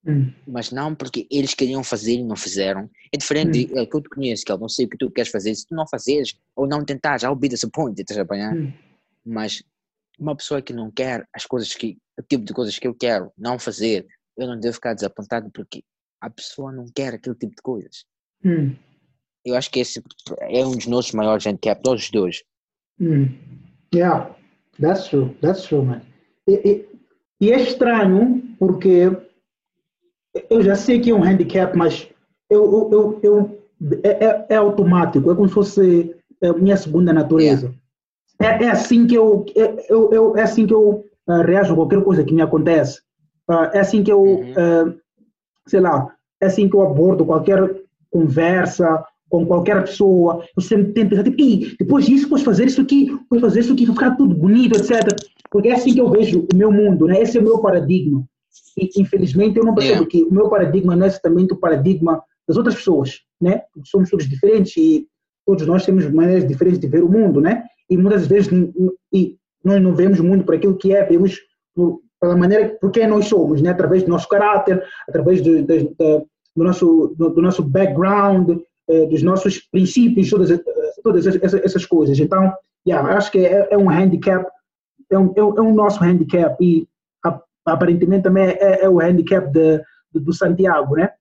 Hum. 0.06 0.34
Mas 0.48 0.72
não 0.72 0.96
porque 0.96 1.28
eles 1.30 1.54
queriam 1.54 1.84
fazer 1.84 2.14
e 2.14 2.24
não 2.24 2.36
fizeram. 2.36 2.90
É 3.14 3.18
diferente 3.18 3.72
hum. 3.72 3.80
é, 3.80 3.86
que 3.86 3.96
eu 3.96 4.02
te 4.02 4.10
conheço, 4.10 4.44
que 4.44 4.52
eu 4.52 4.58
não 4.58 4.70
sei 4.70 4.86
o 4.86 4.90
que 4.90 4.98
tu 4.98 5.12
queres 5.12 5.32
fazer. 5.32 5.54
Se 5.54 5.68
tu 5.68 5.76
não 5.76 5.88
fazeres 5.88 6.36
ou 6.56 6.68
não 6.68 6.84
tentares, 6.84 7.24
I'll 7.24 7.36
be 7.36 7.50
disappointed, 7.50 8.02
estás 8.02 8.18
a 8.18 8.24
apanhar? 8.24 8.56
Hum. 8.56 8.74
Mas 9.26 9.64
uma 10.20 10.36
pessoa 10.36 10.62
que 10.62 10.74
não 10.74 10.92
quer 10.92 11.28
as 11.34 11.46
coisas 11.46 11.74
que, 11.74 11.98
o 12.20 12.24
tipo 12.24 12.44
de 12.44 12.54
coisas 12.54 12.78
que 12.78 12.88
eu 12.88 12.96
quero 12.96 13.32
não 13.38 13.60
fazer, 13.60 14.06
eu 14.38 14.48
não 14.48 14.60
devo 14.60 14.74
ficar 14.74 14.94
desapontado 14.94 15.50
porque 15.52 15.84
a 16.20 16.30
pessoa 16.30 16.72
não 16.72 16.86
quer 16.94 17.14
aquele 17.14 17.36
tipo 17.36 17.56
de 17.56 17.62
coisas. 17.62 18.06
Hum. 18.44 18.76
Eu 19.46 19.56
acho 19.56 19.72
que 19.72 19.80
esse 19.80 20.02
é 20.40 20.66
um 20.66 20.72
dos 20.72 20.88
nossos 20.88 21.12
maiores 21.14 21.46
handicaps, 21.46 21.82
todos 21.84 22.04
os 22.04 22.12
dois. 22.12 22.44
Hum. 23.00 23.30
Yeah, 23.94 24.36
that's 24.80 25.10
true, 25.10 25.36
that's 25.42 25.64
true, 25.64 25.84
man. 25.84 26.02
E, 26.48 26.54
e, 26.54 26.86
e 27.42 27.52
é 27.52 27.60
estranho 27.60 28.56
porque 28.60 29.10
eu 30.50 30.62
já 30.62 30.76
sei 30.76 31.00
que 31.00 31.12
é 31.12 31.14
um 31.14 31.24
handicap, 31.24 31.76
mas 31.78 32.08
eu, 32.50 32.90
eu, 32.92 33.20
eu, 33.24 33.62
é, 34.04 34.26
é, 34.26 34.46
é 34.50 34.56
automático, 34.56 35.32
é 35.32 35.36
como 35.36 35.48
se 35.48 35.54
fosse 35.54 36.16
a 36.42 36.48
é, 36.48 36.54
minha 36.54 36.78
segunda 36.78 37.14
natureza. 37.14 37.74
É, 38.40 38.64
é 38.66 38.70
assim 38.70 39.06
que 39.06 39.16
eu, 39.16 39.46
é, 39.56 39.86
eu, 39.90 40.12
eu, 40.12 40.38
é 40.38 40.42
assim 40.42 40.66
que 40.66 40.74
eu 40.74 41.06
uh, 41.28 41.42
reajo 41.46 41.74
a 41.74 41.76
qualquer 41.76 42.04
coisa 42.04 42.24
que 42.24 42.34
me 42.34 42.42
acontece. 42.42 43.00
Uh, 43.50 43.70
é 43.74 43.80
assim 43.80 44.04
que 44.04 44.12
eu, 44.12 44.22
uhum. 44.22 44.52
uh, 44.52 44.96
sei 45.68 45.80
lá, 45.80 46.08
é 46.42 46.48
assim 46.48 46.68
que 46.70 46.76
eu 46.76 46.82
abordo 46.82 47.26
qualquer 47.26 47.82
conversa 48.10 49.04
com 49.30 49.46
qualquer 49.46 49.82
pessoa. 49.82 50.44
Eu 50.56 50.62
sempre 50.62 50.92
tento 50.94 51.10
pensar, 51.10 51.24
tipo, 51.24 51.76
depois 51.80 52.06
disso, 52.06 52.28
podes 52.28 52.44
fazer 52.44 52.66
isso 52.66 52.82
aqui, 52.82 53.18
podes 53.30 53.42
fazer 53.42 53.60
isso 53.62 53.74
aqui, 53.74 53.86
ficar 53.86 54.16
tudo 54.18 54.36
bonito, 54.36 54.78
etc. 54.78 55.16
Porque 55.50 55.70
é 55.70 55.74
assim 55.74 55.94
que 55.94 56.02
eu 56.02 56.10
vejo 56.10 56.48
o 56.52 56.56
meu 56.56 56.72
mundo, 56.72 57.06
né? 57.06 57.22
Esse 57.22 57.38
é 57.38 57.42
o 57.42 57.44
meu 57.44 57.60
paradigma. 57.60 58.24
E, 58.78 58.90
infelizmente, 59.00 59.58
eu 59.58 59.66
não 59.66 59.76
percebo 59.76 60.02
yeah. 60.02 60.10
que 60.10 60.24
o 60.24 60.34
meu 60.34 60.50
paradigma 60.50 60.96
não 60.96 61.06
é 61.06 61.08
exatamente 61.08 61.54
o 61.54 61.58
paradigma 61.58 62.22
das 62.48 62.58
outras 62.58 62.76
pessoas, 62.76 63.20
né? 63.40 63.62
Somos 63.86 64.10
todos 64.10 64.28
diferentes 64.28 64.76
e 64.78 65.08
todos 65.46 65.66
nós 65.66 65.86
temos 65.86 66.10
maneiras 66.10 66.48
diferentes 66.48 66.80
de 66.80 66.88
ver 66.88 67.04
o 67.04 67.10
mundo, 67.10 67.42
né? 67.42 67.64
E 67.90 67.98
muitas 67.98 68.28
vezes 68.28 68.50
e 69.14 69.38
nós 69.64 69.82
não 69.82 69.94
vemos 69.94 70.20
o 70.20 70.24
mundo 70.24 70.44
por 70.44 70.56
aquilo 70.56 70.78
que 70.78 70.94
é, 70.94 71.04
vemos 71.04 71.38
por, 71.76 72.02
pela 72.20 72.36
maneira 72.36 72.78
por 72.80 72.92
quem 72.92 73.08
nós 73.08 73.28
somos, 73.28 73.62
né? 73.62 73.72
Através 73.72 74.04
do 74.04 74.10
nosso 74.10 74.28
caráter, 74.28 74.84
através 75.08 75.42
do, 75.42 75.64
do, 75.64 76.28
do 76.56 76.64
nosso, 76.64 77.16
do, 77.18 77.30
do, 77.30 77.42
nosso 77.42 77.64
background, 77.64 78.60
eh, 78.90 79.06
dos 79.08 79.24
nossos 79.24 79.60
princípios, 79.60 80.30
todas, 80.30 80.62
todas 81.04 81.26
essas, 81.28 81.54
essas 81.54 81.86
coisas. 81.86 82.20
Então, 82.20 82.52
yeah, 82.88 83.16
acho 83.16 83.32
que 83.32 83.40
é, 83.40 83.68
é 83.72 83.78
um 83.78 83.90
handicap, 83.90 84.46
é 85.10 85.18
um, 85.18 85.34
é 85.36 85.62
um 85.62 85.74
nosso 85.74 86.04
handicap 86.04 86.56
e 86.64 86.88
aparentemente 87.66 88.24
também 88.24 88.50
é, 88.50 88.84
é 88.84 88.90
o 88.90 89.00
handicap 89.00 89.52
de, 89.52 89.78
de, 90.14 90.20
do 90.20 90.34
Santiago, 90.34 90.96
né? 90.96 91.12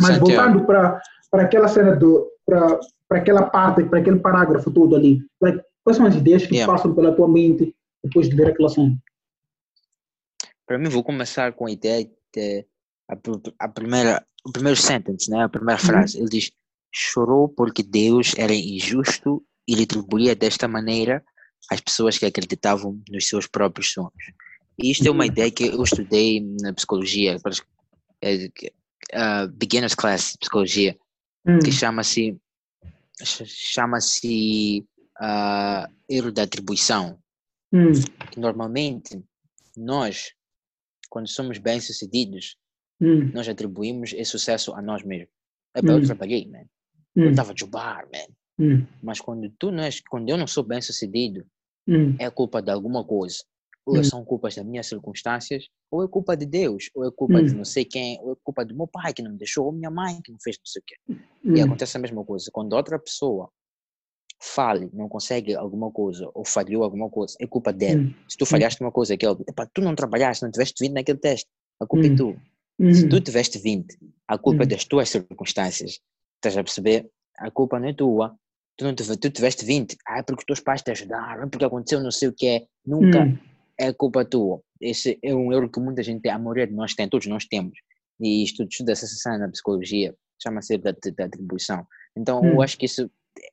Mas 0.00 0.16
Santiago. 0.16 0.26
voltando 0.26 0.66
para 0.66 1.00
para 1.30 1.42
aquela 1.44 1.68
cena 1.68 1.94
do 1.94 2.28
para 2.44 2.80
aquela 3.10 3.48
parte, 3.48 3.84
para 3.84 4.00
aquele 4.00 4.18
parágrafo 4.18 4.70
todo 4.70 4.96
ali, 4.96 5.20
like, 5.40 5.62
quais 5.84 5.96
são 5.96 6.06
as 6.06 6.14
ideias 6.14 6.44
que 6.46 6.54
yeah. 6.54 6.72
passam 6.72 6.94
pela 6.94 7.14
tua 7.14 7.28
mente 7.28 7.74
depois 8.02 8.28
de 8.28 8.34
ler 8.34 8.48
aquela 8.48 8.68
cena? 8.68 8.96
Para 10.66 10.78
mim, 10.78 10.88
vou 10.88 11.04
começar 11.04 11.52
com 11.52 11.66
a 11.66 11.70
ideia 11.70 12.08
de 12.34 12.66
a, 13.08 13.16
a 13.58 13.68
primeira, 13.68 14.24
o 14.44 14.52
primeiro 14.52 14.76
sentence, 14.76 15.30
né? 15.30 15.44
A 15.44 15.48
primeira 15.48 15.80
uhum. 15.80 15.86
frase. 15.86 16.18
Ele 16.18 16.28
diz: 16.28 16.52
chorou 16.92 17.48
porque 17.48 17.82
Deus 17.82 18.34
era 18.36 18.54
injusto 18.54 19.44
e 19.66 19.74
lhe 19.74 19.84
atribuía 19.84 20.34
desta 20.34 20.66
maneira 20.68 21.24
às 21.70 21.80
pessoas 21.80 22.18
que 22.18 22.26
acreditavam 22.26 23.00
nos 23.08 23.28
seus 23.28 23.46
próprios 23.46 23.92
sonhos. 23.92 24.32
E 24.82 24.90
isto 24.90 25.06
é 25.06 25.10
uma 25.10 25.26
ideia 25.26 25.50
que 25.50 25.64
eu 25.66 25.82
estudei 25.82 26.40
na 26.62 26.72
psicologia, 26.72 27.36
uh, 27.36 29.48
beginner's 29.52 29.94
class 29.94 30.36
psicologia, 30.36 30.96
Hum. 31.46 31.58
que 31.58 31.70
chama-se 31.72 32.36
chama-se 33.22 34.86
uh, 35.20 35.86
erro 36.08 36.32
da 36.32 36.44
atribuição. 36.44 37.18
Hum. 37.72 37.92
Normalmente 38.36 39.22
nós, 39.76 40.32
quando 41.10 41.28
somos 41.28 41.58
bem 41.58 41.80
sucedidos, 41.80 42.56
Hum. 43.00 43.30
nós 43.34 43.48
atribuímos 43.48 44.12
esse 44.12 44.30
sucesso 44.30 44.72
a 44.74 44.80
nós 44.82 45.02
mesmos. 45.02 45.28
É 45.74 45.80
para 45.82 45.92
eu 45.92 45.98
Hum. 45.98 46.06
trabalhei, 46.06 46.46
man. 46.48 46.64
Eu 47.16 47.26
Hum. 47.26 47.30
estava 47.30 47.52
a 47.52 47.54
jubar, 47.56 48.06
man. 48.12 48.26
Hum. 48.58 48.86
Mas 49.02 49.20
quando 49.20 49.50
tu 49.58 49.70
não 49.70 49.82
és, 49.82 50.00
quando 50.00 50.28
eu 50.28 50.36
não 50.38 50.46
sou 50.46 50.62
bem 50.62 50.80
sucedido, 50.82 51.46
Hum. 51.88 52.14
é 52.18 52.30
culpa 52.30 52.60
de 52.62 52.70
alguma 52.70 53.02
coisa. 53.04 53.42
Ou 53.90 53.98
Hum. 53.98 54.04
são 54.04 54.24
culpas 54.24 54.54
das 54.54 54.64
minhas 54.64 54.86
circunstâncias, 54.86 55.68
ou 55.90 56.04
é 56.04 56.08
culpa 56.08 56.36
de 56.36 56.46
Deus, 56.46 56.90
ou 56.94 57.04
é 57.04 57.10
culpa 57.10 57.42
de 57.42 57.52
Hum. 57.54 57.56
não 57.58 57.64
sei 57.64 57.84
quem, 57.84 58.20
ou 58.22 58.32
é 58.32 58.36
culpa 58.44 58.64
do 58.64 58.74
meu 58.74 58.86
pai 58.86 59.12
que 59.12 59.20
não 59.20 59.32
me 59.32 59.36
deixou, 59.38 59.66
ou 59.66 59.72
minha 59.72 59.90
mãe 59.90 60.20
que 60.22 60.30
não 60.30 60.38
fez 60.40 60.56
não 60.58 60.64
sei 60.66 60.80
o 60.80 60.84
quê. 60.86 60.96
Hum. 61.44 61.56
E 61.56 61.60
acontece 61.60 61.96
a 61.96 62.00
mesma 62.00 62.24
coisa. 62.24 62.48
Quando 62.52 62.72
outra 62.74 62.98
pessoa 62.98 63.50
fale, 64.40 64.88
não 64.92 65.08
consegue 65.08 65.54
alguma 65.54 65.90
coisa, 65.90 66.30
ou 66.34 66.44
falhou 66.44 66.82
alguma 66.84 67.10
coisa, 67.10 67.36
é 67.40 67.46
culpa 67.46 67.72
dele. 67.72 68.02
Hum. 68.06 68.14
Se 68.28 68.36
tu 68.36 68.46
falhaste 68.46 68.80
uma 68.80 68.92
coisa, 68.92 69.14
aquele, 69.14 69.36
epá, 69.48 69.66
tu 69.66 69.80
não 69.82 69.94
trabalhaste, 69.94 70.44
não 70.44 70.50
tiveste 70.52 70.82
vindo 70.84 70.94
naquele 70.94 71.18
teste, 71.18 71.48
a 71.80 71.86
culpa 71.86 72.06
é 72.06 72.10
Hum. 72.10 72.16
tua. 72.16 72.36
Se 72.94 73.04
Hum. 73.04 73.08
tu 73.08 73.20
tiveste 73.20 73.58
20, 73.58 73.98
a 74.28 74.38
culpa 74.38 74.62
é 74.62 74.66
Hum. 74.66 74.68
das 74.68 74.84
tuas 74.84 75.08
circunstâncias. 75.10 76.00
Estás 76.36 76.56
a 76.56 76.62
perceber? 76.64 77.10
A 77.38 77.50
culpa 77.50 77.78
não 77.80 77.88
é 77.88 77.92
tua. 77.92 78.34
Tu, 78.78 78.84
não 78.84 78.94
tive, 78.94 79.14
tu 79.18 79.28
tiveste 79.30 79.64
20, 79.66 79.96
ah, 80.06 80.20
é 80.20 80.22
porque 80.22 80.40
os 80.40 80.46
teus 80.46 80.60
pais 80.60 80.80
te 80.80 80.90
ajudaram, 80.90 81.42
é 81.42 81.46
porque 81.46 81.64
aconteceu 81.66 82.00
não 82.00 82.10
sei 82.10 82.28
o 82.28 82.32
que 82.32 82.46
é. 82.46 82.66
Nunca 82.86 83.24
Hum. 83.24 83.38
É 83.80 83.92
culpa 83.92 84.24
tua. 84.24 84.60
Esse 84.80 85.18
é 85.22 85.34
um 85.34 85.52
erro 85.52 85.68
que 85.70 85.80
muita 85.80 86.02
gente 86.02 86.20
tem, 86.22 86.30
a 86.32 86.38
maioria 86.38 86.66
de 86.66 86.74
nós 86.74 86.94
tem, 86.94 87.08
todos 87.08 87.26
nós 87.26 87.44
temos. 87.46 87.78
E 88.20 88.44
isto 88.44 88.62
estuda 88.64 88.92
essa 88.92 89.06
sessão 89.06 89.38
na 89.38 89.48
psicologia, 89.48 90.14
chama-se 90.42 90.76
da, 90.78 90.92
da 91.16 91.24
atribuição. 91.24 91.86
Então, 92.16 92.44
eu 92.44 92.56
Hum. 92.58 92.62
acho 92.62 92.76
que 92.76 92.86
isso 92.86 93.10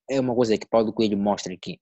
é 0.09 0.19
uma 0.19 0.35
coisa 0.35 0.57
que 0.57 0.67
Paulo 0.67 0.91
Coelho 0.91 1.17
mostra 1.17 1.53
aqui. 1.53 1.79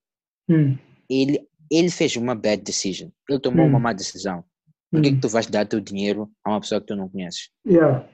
Hum. 0.48 0.76
Ele, 1.10 1.40
ele 1.70 1.90
fez 1.90 2.14
uma 2.16 2.34
bad 2.34 2.62
decision. 2.62 3.10
Ele 3.28 3.40
tomou 3.40 3.66
uma 3.66 3.78
Hum. 3.78 3.82
má 3.82 3.92
decisão. 3.92 4.44
Por 4.90 5.02
que, 5.02 5.10
que 5.10 5.16
Hum. 5.16 5.20
tu 5.20 5.28
vais 5.28 5.46
dar 5.48 5.66
teu 5.66 5.80
dinheiro 5.80 6.30
a 6.44 6.50
uma 6.50 6.60
pessoa 6.60 6.80
que 6.80 6.86
tu 6.86 6.94
não 6.96 7.08
conheces? 7.08 7.50
Yeah. 7.66 8.08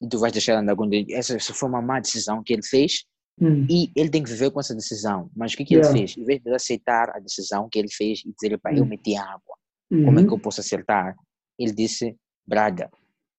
E 0.00 0.08
tu 0.08 0.18
vais 0.18 0.32
deixar 0.32 0.58
andar 0.58 0.74
com 0.74 0.88
dinheiro? 0.88 1.12
Essa, 1.12 1.36
essa 1.36 1.52
foi 1.52 1.68
uma 1.68 1.82
má 1.82 2.00
decisão 2.00 2.42
que 2.42 2.52
ele 2.54 2.64
fez 2.64 3.04
Hum. 3.40 3.66
e 3.68 3.90
ele 3.96 4.08
tem 4.10 4.22
que 4.22 4.30
viver 4.30 4.50
com 4.50 4.60
essa 4.60 4.74
decisão. 4.74 5.30
Mas 5.36 5.52
o 5.52 5.56
que, 5.56 5.64
que 5.64 5.74
Yeah. 5.74 5.90
ele 5.98 6.06
fez? 6.06 6.16
Em 6.16 6.24
vez 6.24 6.40
de 6.42 6.50
aceitar 6.54 7.10
a 7.10 7.18
decisão 7.18 7.68
que 7.70 7.78
ele 7.78 7.90
fez 7.92 8.20
e 8.24 8.32
dizer, 8.32 8.56
pá, 8.58 8.72
eu 8.72 8.84
Hum. 8.84 8.86
meti 8.86 9.16
água, 9.16 9.56
como 10.04 10.18
é 10.18 10.22
Uhum. 10.22 10.26
que 10.28 10.34
eu 10.34 10.38
posso 10.38 10.60
acertar? 10.60 11.14
Ele 11.58 11.72
disse, 11.72 12.16
Brada, 12.46 12.90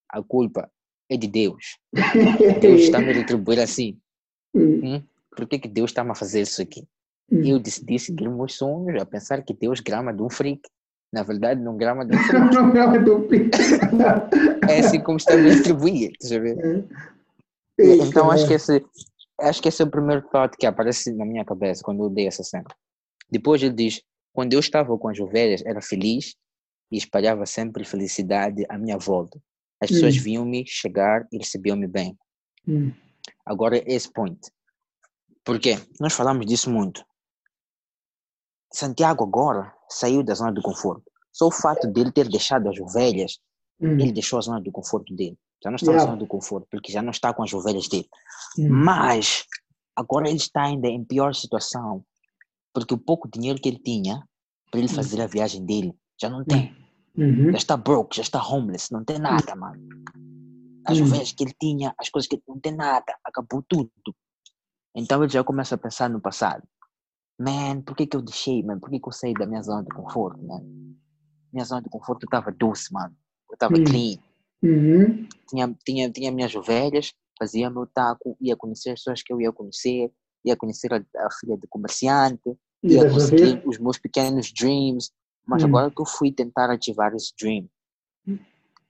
a 0.09 0.21
culpa 0.23 0.69
é 1.09 1.17
de 1.17 1.27
Deus. 1.27 1.77
Deus 2.61 2.81
está 2.81 2.99
me 2.99 3.11
retribuir 3.11 3.59
assim. 3.59 3.97
Hum. 4.55 5.01
Por 5.35 5.47
que, 5.47 5.59
que 5.59 5.67
Deus 5.67 5.91
está-me 5.91 6.11
a 6.11 6.15
fazer 6.15 6.41
isso 6.41 6.61
aqui? 6.61 6.87
Hum. 7.31 7.41
Eu 7.43 7.59
decidi 7.59 7.99
seguir 7.99 8.29
meus 8.29 8.55
sonhos, 8.55 9.01
a 9.01 9.05
pensar 9.05 9.41
que 9.43 9.53
Deus 9.53 9.79
grama 9.81 10.13
de 10.13 10.21
um 10.23 10.29
freak. 10.29 10.61
Na 11.13 11.23
verdade, 11.23 11.61
não 11.61 11.75
grama 11.77 12.05
de 12.05 12.15
um 12.15 12.19
freak. 12.23 12.55
Não, 12.55 12.73
não, 12.73 12.95
é 12.95 12.99
do 12.99 13.21
Pi. 13.21 13.49
É 14.69 14.79
assim 14.79 14.99
como 15.01 15.17
está 15.17 15.33
a 15.33 15.37
me 15.37 15.49
retribuir. 15.49 16.11
estás 16.11 16.31
a 16.31 16.39
ver? 16.39 16.85
Então 17.79 18.31
acho 18.31 18.47
que 18.47 18.53
esse 18.53 18.83
acho 19.41 19.61
que 19.61 19.67
esse 19.67 19.81
é 19.81 19.85
o 19.85 19.89
primeiro 19.91 20.21
thought 20.29 20.55
que 20.57 20.65
aparece 20.65 21.11
na 21.13 21.25
minha 21.25 21.43
cabeça 21.43 21.83
quando 21.83 22.03
eu 22.03 22.09
dei 22.09 22.27
essa 22.27 22.43
cena. 22.43 22.65
Depois 23.29 23.61
ele 23.61 23.73
diz: 23.73 24.01
quando 24.33 24.53
eu 24.53 24.59
estava 24.59 24.97
com 24.97 25.09
as 25.09 25.19
ovelhas, 25.19 25.61
era 25.65 25.81
feliz 25.81 26.35
e 26.91 26.97
espalhava 26.97 27.45
sempre 27.45 27.83
felicidade 27.83 28.65
à 28.69 28.77
minha 28.77 28.97
volta. 28.97 29.41
As 29.81 29.89
pessoas 29.89 30.15
Hum. 30.17 30.21
viam-me 30.21 30.65
chegar 30.67 31.27
e 31.31 31.37
recebiam-me 31.37 31.87
bem. 31.87 32.17
Hum. 32.67 32.91
Agora 33.45 33.81
esse 33.91 34.11
point. 34.11 34.39
Por 35.43 35.59
quê? 35.59 35.77
Nós 35.99 36.13
falamos 36.13 36.45
disso 36.45 36.69
muito. 36.71 37.03
Santiago 38.73 39.23
agora 39.23 39.73
saiu 39.89 40.23
da 40.23 40.33
zona 40.33 40.51
do 40.51 40.61
conforto. 40.61 41.03
Só 41.31 41.47
o 41.47 41.51
fato 41.51 41.87
dele 41.87 42.11
ter 42.11 42.27
deixado 42.29 42.69
as 42.69 42.79
ovelhas 42.79 43.39
Hum. 43.79 43.99
ele 43.99 44.13
deixou 44.13 44.39
a 44.39 44.41
zona 44.41 44.61
do 44.61 44.71
conforto 44.71 45.13
dele. 45.13 45.37
Já 45.61 45.69
não 45.69 45.75
está 45.75 45.91
Yeah. 45.91 46.05
na 46.05 46.11
zona 46.11 46.17
do 46.17 46.27
conforto, 46.27 46.65
porque 46.71 46.91
já 46.93 47.01
não 47.01 47.11
está 47.11 47.33
com 47.33 47.43
as 47.43 47.53
ovelhas 47.53 47.89
dele. 47.89 48.07
Hum. 48.57 48.69
Mas 48.69 49.45
agora 49.95 50.27
ele 50.29 50.37
está 50.37 50.63
ainda 50.63 50.87
em 50.87 51.03
pior 51.03 51.33
situação, 51.35 52.05
porque 52.73 52.93
o 52.93 52.97
pouco 52.97 53.27
dinheiro 53.29 53.59
que 53.59 53.67
ele 53.67 53.79
tinha 53.79 54.23
para 54.71 54.79
ele 54.79 54.89
Hum. 54.89 54.95
fazer 54.95 55.21
a 55.21 55.27
viagem 55.27 55.65
dele 55.65 55.93
já 56.21 56.29
não 56.29 56.43
tem. 56.43 56.75
Uhum. 57.17 57.51
Já 57.51 57.57
está 57.57 57.77
broke, 57.77 58.15
já 58.15 58.21
está 58.21 58.45
homeless, 58.45 58.91
não 58.91 59.03
tem 59.03 59.19
nada, 59.19 59.55
mano. 59.55 59.81
As 60.85 60.99
Hum. 60.99 61.03
ovelhas 61.03 61.31
que 61.31 61.43
ele 61.43 61.55
tinha, 61.59 61.93
as 61.97 62.09
coisas 62.09 62.27
que 62.27 62.35
ele 62.35 62.43
não 62.47 62.59
tem 62.59 62.75
nada, 62.75 63.17
acabou 63.23 63.63
tudo. 63.67 63.91
Então 64.95 65.23
ele 65.23 65.31
já 65.31 65.43
começa 65.43 65.75
a 65.75 65.77
pensar 65.77 66.09
no 66.09 66.21
passado. 66.21 66.63
Man, 67.39 67.81
por 67.81 67.95
que, 67.95 68.07
que 68.07 68.15
eu 68.15 68.21
deixei, 68.21 68.63
man? 68.63 68.79
Por 68.79 68.89
que, 68.89 68.99
que 68.99 69.07
eu 69.07 69.11
saí 69.11 69.33
da 69.33 69.45
minha 69.45 69.61
zona 69.61 69.83
de 69.83 69.93
conforto, 69.93 70.41
man? 70.45 70.61
Minha 71.51 71.65
zona 71.65 71.81
de 71.81 71.89
conforto 71.89 72.25
estava 72.25 72.51
doce, 72.51 72.93
mano. 72.93 73.15
Eu 73.49 73.55
estava 73.55 73.75
Hum. 73.77 73.83
clean 73.83 74.17
Uhum. 74.63 75.27
tinha, 75.49 75.75
tinha, 75.85 76.11
tinha 76.11 76.31
minhas 76.31 76.55
ovelhas, 76.55 77.13
fazia 77.37 77.69
meu 77.69 77.85
taco, 77.85 78.35
ia 78.41 78.55
conhecer 78.55 78.91
as 78.91 78.99
pessoas 78.99 79.21
que 79.21 79.31
eu 79.31 79.39
ia 79.39 79.51
conhecer, 79.51 80.11
ia 80.43 80.55
conhecer 80.55 80.91
a, 80.93 80.97
a 80.97 81.31
filha 81.39 81.57
de 81.57 81.67
comerciante, 81.67 82.57
ia 82.83 83.03
conseguir 83.11 83.61
os 83.65 83.77
meus 83.77 83.97
pequenos 83.99 84.51
dreams. 84.51 85.11
Mas 85.47 85.63
Hum. 85.63 85.67
agora 85.67 85.91
que 85.91 86.01
eu 86.01 86.05
fui 86.05 86.31
tentar 86.31 86.69
ativar 86.71 87.13
esse 87.13 87.33
dream, 87.39 87.69
Hum. 88.27 88.39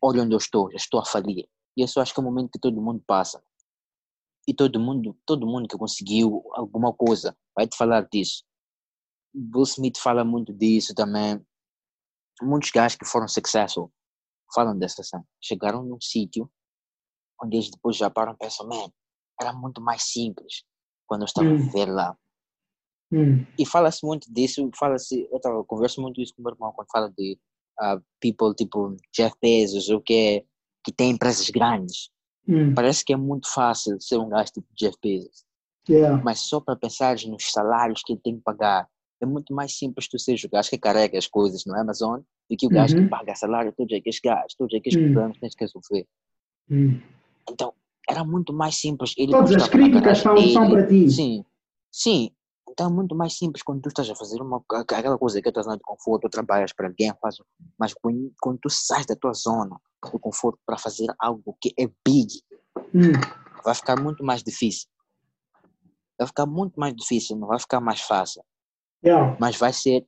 olha 0.02 0.24
onde 0.24 0.34
eu 0.34 0.38
estou, 0.38 0.70
já 0.72 0.78
estou 0.78 1.00
a 1.00 1.06
falir. 1.06 1.48
E 1.76 1.82
eu 1.82 2.02
acho 2.02 2.14
que 2.14 2.20
é 2.20 2.24
o 2.24 2.26
momento 2.26 2.52
que 2.52 2.60
todo 2.60 2.82
mundo 2.82 3.04
passa. 3.06 3.44
E 4.48 4.54
todo 4.54 4.80
mundo, 4.80 5.18
todo 5.26 5.46
mundo 5.46 5.68
que 5.68 5.78
conseguiu 5.78 6.42
alguma 6.54 6.94
coisa 6.94 7.36
vai 7.56 7.68
te 7.68 7.76
falar 7.76 8.08
disso. 8.08 8.44
Will 9.34 9.64
Smith 9.64 9.98
fala 9.98 10.24
muito 10.24 10.54
disso 10.54 10.94
também. 10.96 11.46
Muitos 12.42 12.70
gajos 12.72 12.98
que 12.98 13.06
foram 13.06 13.28
successful 13.28 13.92
falam 14.54 14.78
dessa 14.78 15.04
cena. 15.04 15.26
Chegaram 15.42 15.84
num 15.84 16.00
sítio 16.00 16.50
onde 17.42 17.58
eles 17.58 17.70
depois 17.70 17.98
já 17.98 18.10
param 18.10 18.34
e 18.34 18.38
pensam, 18.38 18.68
man, 18.68 18.90
era 19.42 19.52
muito 19.52 19.82
mais 19.82 20.04
simples 20.04 20.64
quando 21.06 21.24
eu 21.24 21.26
estava 21.26 21.50
a 21.50 21.52
Hum. 21.52 21.58
viver 21.58 21.88
lá. 21.88 22.18
Hum. 23.12 23.46
E 23.58 23.66
fala-se 23.66 24.06
muito 24.06 24.32
disso, 24.34 24.70
fala-se, 24.78 25.28
eu 25.32 25.40
tava, 25.40 25.64
converso 25.64 26.02
muito 26.02 26.20
isso 26.22 26.34
com 26.36 26.42
o 26.42 26.46
meu 26.46 26.54
irmão 26.54 26.72
quando 26.76 26.88
fala 26.92 27.12
de 27.18 27.38
ah, 27.80 28.00
people 28.20 28.54
tipo 28.56 28.96
Jeff 29.16 29.36
Bezos, 29.42 29.90
ou 29.90 30.02
que, 30.02 30.14
é, 30.14 30.44
que 30.84 30.92
tem 30.92 31.12
empresas 31.12 31.50
grandes. 31.50 32.10
Hum. 32.48 32.74
Parece 32.74 33.04
que 33.06 33.14
é 33.14 33.18
muito 33.18 33.52
fácil 33.52 34.00
ser 34.00 34.18
um 34.18 34.30
gajo 34.30 34.52
tipo 34.54 34.68
Jeff 34.76 34.98
Bezos, 35.02 35.44
Yeah. 35.88 36.20
mas 36.24 36.40
só 36.40 36.60
para 36.60 36.76
pensar 36.76 37.16
nos 37.28 37.52
salários 37.52 38.02
que 38.04 38.14
ele 38.14 38.22
tem 38.24 38.36
que 38.38 38.42
pagar, 38.42 38.88
é 39.22 39.26
muito 39.26 39.54
mais 39.54 39.78
simples 39.78 40.08
tu 40.08 40.18
seres 40.18 40.44
o 40.44 40.50
gajo 40.50 40.68
que 40.68 40.80
carrega 40.80 41.16
as 41.16 41.28
coisas 41.28 41.64
no 41.64 41.76
Amazon 41.80 42.22
do 42.50 42.58
que 42.58 42.66
o 42.66 42.72
gajo 42.72 42.96
Uhum. 42.98 43.04
que 43.04 43.10
paga 43.10 43.36
salário 43.36 43.72
todos 43.72 43.96
aqueles 43.96 44.20
gajos, 44.20 44.56
todos 44.58 44.74
aqueles 44.76 44.98
Hum. 44.98 45.14
problemas 45.14 45.34
que 45.36 45.42
tens 45.42 45.54
que 45.56 45.64
resolver. 45.64 46.08
Hum. 46.72 47.00
Então, 47.50 47.72
era 48.10 48.24
muito 48.24 48.52
mais 48.52 48.76
simples. 48.80 49.14
Ele 49.16 49.32
Todas 49.32 49.56
as 49.56 49.68
críticas 49.68 50.18
são, 50.18 50.36
são 50.38 50.70
para 50.72 50.88
ti. 50.88 51.10
Sim, 51.12 51.46
sim. 51.92 52.32
Então 52.76 52.88
é 52.88 52.94
muito 52.94 53.16
mais 53.16 53.38
simples 53.38 53.64
quando 53.64 53.82
tu 53.82 53.88
estás 53.88 54.10
a 54.10 54.16
fazer 54.16 54.42
uma, 54.42 54.62
aquela 54.74 55.18
coisa 55.18 55.42
que 55.42 55.48
é 55.48 55.50
a 55.50 55.54
tua 55.54 55.64
zona 55.64 55.78
de 55.78 55.84
conforto, 55.84 56.28
trabalhas 56.30 56.74
para 56.74 56.88
alguém, 56.90 57.14
faz, 57.22 57.38
mas 57.80 57.94
quando, 57.94 58.34
quando 58.42 58.60
tu 58.60 58.70
sais 58.70 59.06
da 59.06 59.16
tua 59.16 59.32
zona 59.32 59.80
do 60.12 60.20
conforto 60.20 60.60
para 60.66 60.78
fazer 60.78 61.08
algo 61.18 61.58
que 61.62 61.74
é 61.80 61.88
big, 62.06 62.28
Hum. 62.94 63.14
vai 63.64 63.74
ficar 63.74 63.98
muito 64.02 64.24
mais 64.26 64.44
difícil. 64.44 64.90
Vai 66.18 66.28
ficar 66.28 66.46
muito 66.46 66.78
mais 66.78 66.94
difícil, 66.94 67.38
não 67.38 67.48
vai 67.48 67.60
ficar 67.60 67.80
mais 67.80 68.02
fácil, 68.02 68.44
Yeah. 69.04 69.38
mas 69.40 69.56
vai 69.58 69.72
ser 69.72 70.06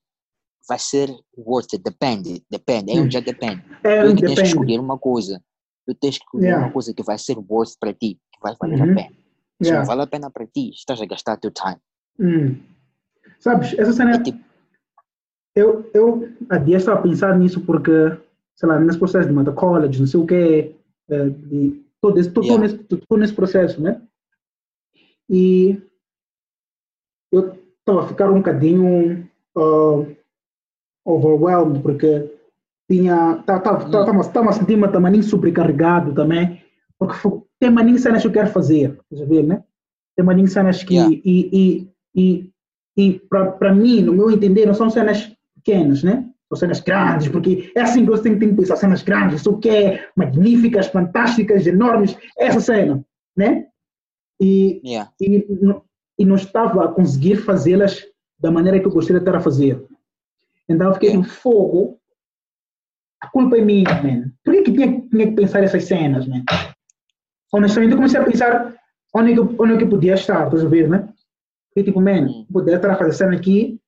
vai 0.68 0.78
ser 0.80 1.10
worth 1.38 1.74
it, 1.74 1.78
depende, 1.82 2.46
depende, 2.50 2.92
é 2.92 3.02
um 3.02 3.10
já 3.10 3.22
depende. 3.22 3.64
É, 3.86 4.02
Tu 4.02 4.16
tens 4.22 4.36
que 4.42 4.48
escolher 4.48 4.80
uma 4.82 4.98
coisa, 5.00 5.42
tu 5.86 5.96
tens 5.96 6.18
que 6.18 6.26
escolher 6.26 6.48
Yeah. 6.48 6.66
uma 6.66 6.74
coisa 6.74 6.94
que 6.94 7.02
vai 7.04 7.18
ser 7.18 7.38
worth 7.38 7.76
para 7.80 7.94
ti, 7.94 8.20
que 8.34 8.40
vai 8.42 8.54
valer 8.60 8.82
Uhum. 8.82 8.92
a 8.92 8.96
pena. 8.96 9.16
Se 9.62 9.68
Yeah. 9.70 9.80
não 9.80 9.86
vale 9.86 10.02
a 10.02 10.08
pena 10.08 10.30
para 10.30 10.46
ti, 10.46 10.72
estás 10.72 11.02
a 11.02 11.06
gastar 11.06 11.38
teu 11.38 11.52
time. 11.52 11.80
Hum. 12.20 12.56
Sabes, 13.40 13.78
essa 13.78 13.94
cena 13.94 14.12
É 14.16 14.20
tipo, 14.24 14.40
Eu, 15.56 15.90
eu 15.94 16.30
há 16.50 16.58
dias 16.58 16.82
estava 16.82 17.00
a 17.00 17.02
pensar 17.02 17.38
nisso 17.38 17.62
porque, 17.62 17.92
sei 18.56 18.70
lá, 18.70 18.80
nesse 18.80 19.00
processo 19.00 19.28
de 19.28 19.34
mata 19.34 19.52
college, 19.52 20.00
não 20.00 20.08
sei 20.08 20.20
o 20.20 20.26
de, 21.30 21.84
todo 22.02 22.20
esse, 22.20 22.30
todo, 22.32 22.46
Yeah. 22.46 22.64
nesse, 22.64 22.78
todo 22.78 23.20
nesse 23.20 23.34
processo, 23.34 23.82
né? 23.82 24.02
E 25.30 25.82
eu 27.32 27.54
estava 27.80 28.04
a 28.04 28.08
ficar 28.08 28.32
um 28.32 28.38
bocadinho 28.38 29.28
uh, 29.58 30.16
overwhelmed 31.06 31.82
porque 31.82 32.32
tinha, 32.90 33.40
estava 33.40 34.50
a 34.50 34.54
sentir-me 34.54 34.88
também 34.90 35.22
sobrecarregado 35.22 36.14
também, 36.14 36.64
porque 36.98 37.16
tem 37.60 37.70
maninho 37.70 37.98
cenas 38.00 38.22
que 38.22 38.28
eu 38.28 38.32
quero 38.32 38.50
fazer, 38.50 38.98
a 39.22 39.26
ver, 39.26 39.44
né? 39.44 39.64
Tem 40.16 40.26
maninho 40.26 40.48
cenas 40.48 40.84
que, 40.84 40.96
Yeah. 40.96 41.16
e, 41.26 41.50
e, 41.52 41.92
e, 42.18 42.50
e 42.98 43.22
para 43.30 43.74
mim, 43.74 44.02
no 44.02 44.14
meu 44.14 44.32
entender, 44.32 44.66
não 44.66 44.74
são 44.74 44.90
cenas 44.90 45.32
pequenas, 45.56 46.02
né? 46.04 46.28
São 46.50 46.58
cenas 46.58 46.80
grandes, 46.80 47.28
porque 47.28 47.72
é 47.76 47.82
assim 47.82 48.04
que 48.06 48.10
você 48.10 48.24
tem 48.24 48.40
que 48.40 48.48
pensar, 48.54 48.76
cenas 48.78 49.04
grandes, 49.04 49.42
isso 49.42 49.58
que 49.60 49.70
é 49.70 50.08
magníficas, 50.16 50.88
fantásticas, 50.88 51.68
enormes, 51.68 52.18
essa 52.38 52.60
cena, 52.60 53.06
né? 53.36 53.68
E, 54.42 54.82
Yeah. 54.84 55.12
e, 55.22 55.46
não- 55.62 55.84
e 56.18 56.26
não 56.26 56.36
estava 56.36 56.86
a 56.86 56.88
conseguir 56.88 57.36
fazê-las 57.38 58.04
da 58.40 58.50
maneira 58.50 58.80
que 58.80 58.88
eu 58.88 58.92
gostaria 58.92 59.20
de 59.20 59.26
estar 59.28 59.38
a 59.38 59.42
fazer. 59.42 59.84
Então 60.70 60.88
eu 60.88 60.94
fiquei 60.94 61.14
no 61.16 61.24
fogo. 61.24 62.00
A 63.22 63.28
culpa 63.30 63.58
é 63.58 63.62
minha, 63.62 63.90
man. 64.02 64.32
Por 64.44 64.54
que, 64.54 64.62
que 64.64 64.72
tinha, 64.74 65.02
tinha 65.10 65.28
que 65.28 65.34
pensar 65.36 65.64
essas 65.64 65.84
cenas, 65.86 66.28
man? 66.28 66.44
Honestamente, 67.52 67.92
eu 67.92 67.98
comecei 67.98 68.20
a 68.20 68.24
pensar 68.24 68.76
onde 69.14 69.32
é 69.32 69.34
que, 69.34 69.40
eu- 69.40 69.56
onde 69.60 69.74
é 69.74 69.78
que 69.78 69.84
eu 69.84 69.90
podia 69.90 70.14
estar, 70.14 70.46
estás 70.46 70.64
a 70.64 70.68
ver, 70.70 70.88
né? 70.90 71.10
E 71.78 71.84
tipo, 71.84 72.02
man, 72.02 72.26
Hum. 72.28 72.46
poder 72.52 72.78
estar 72.78 72.90
a 72.92 72.96
fazer 72.96 73.14
cena 73.14 73.36
aqui, 73.36 73.80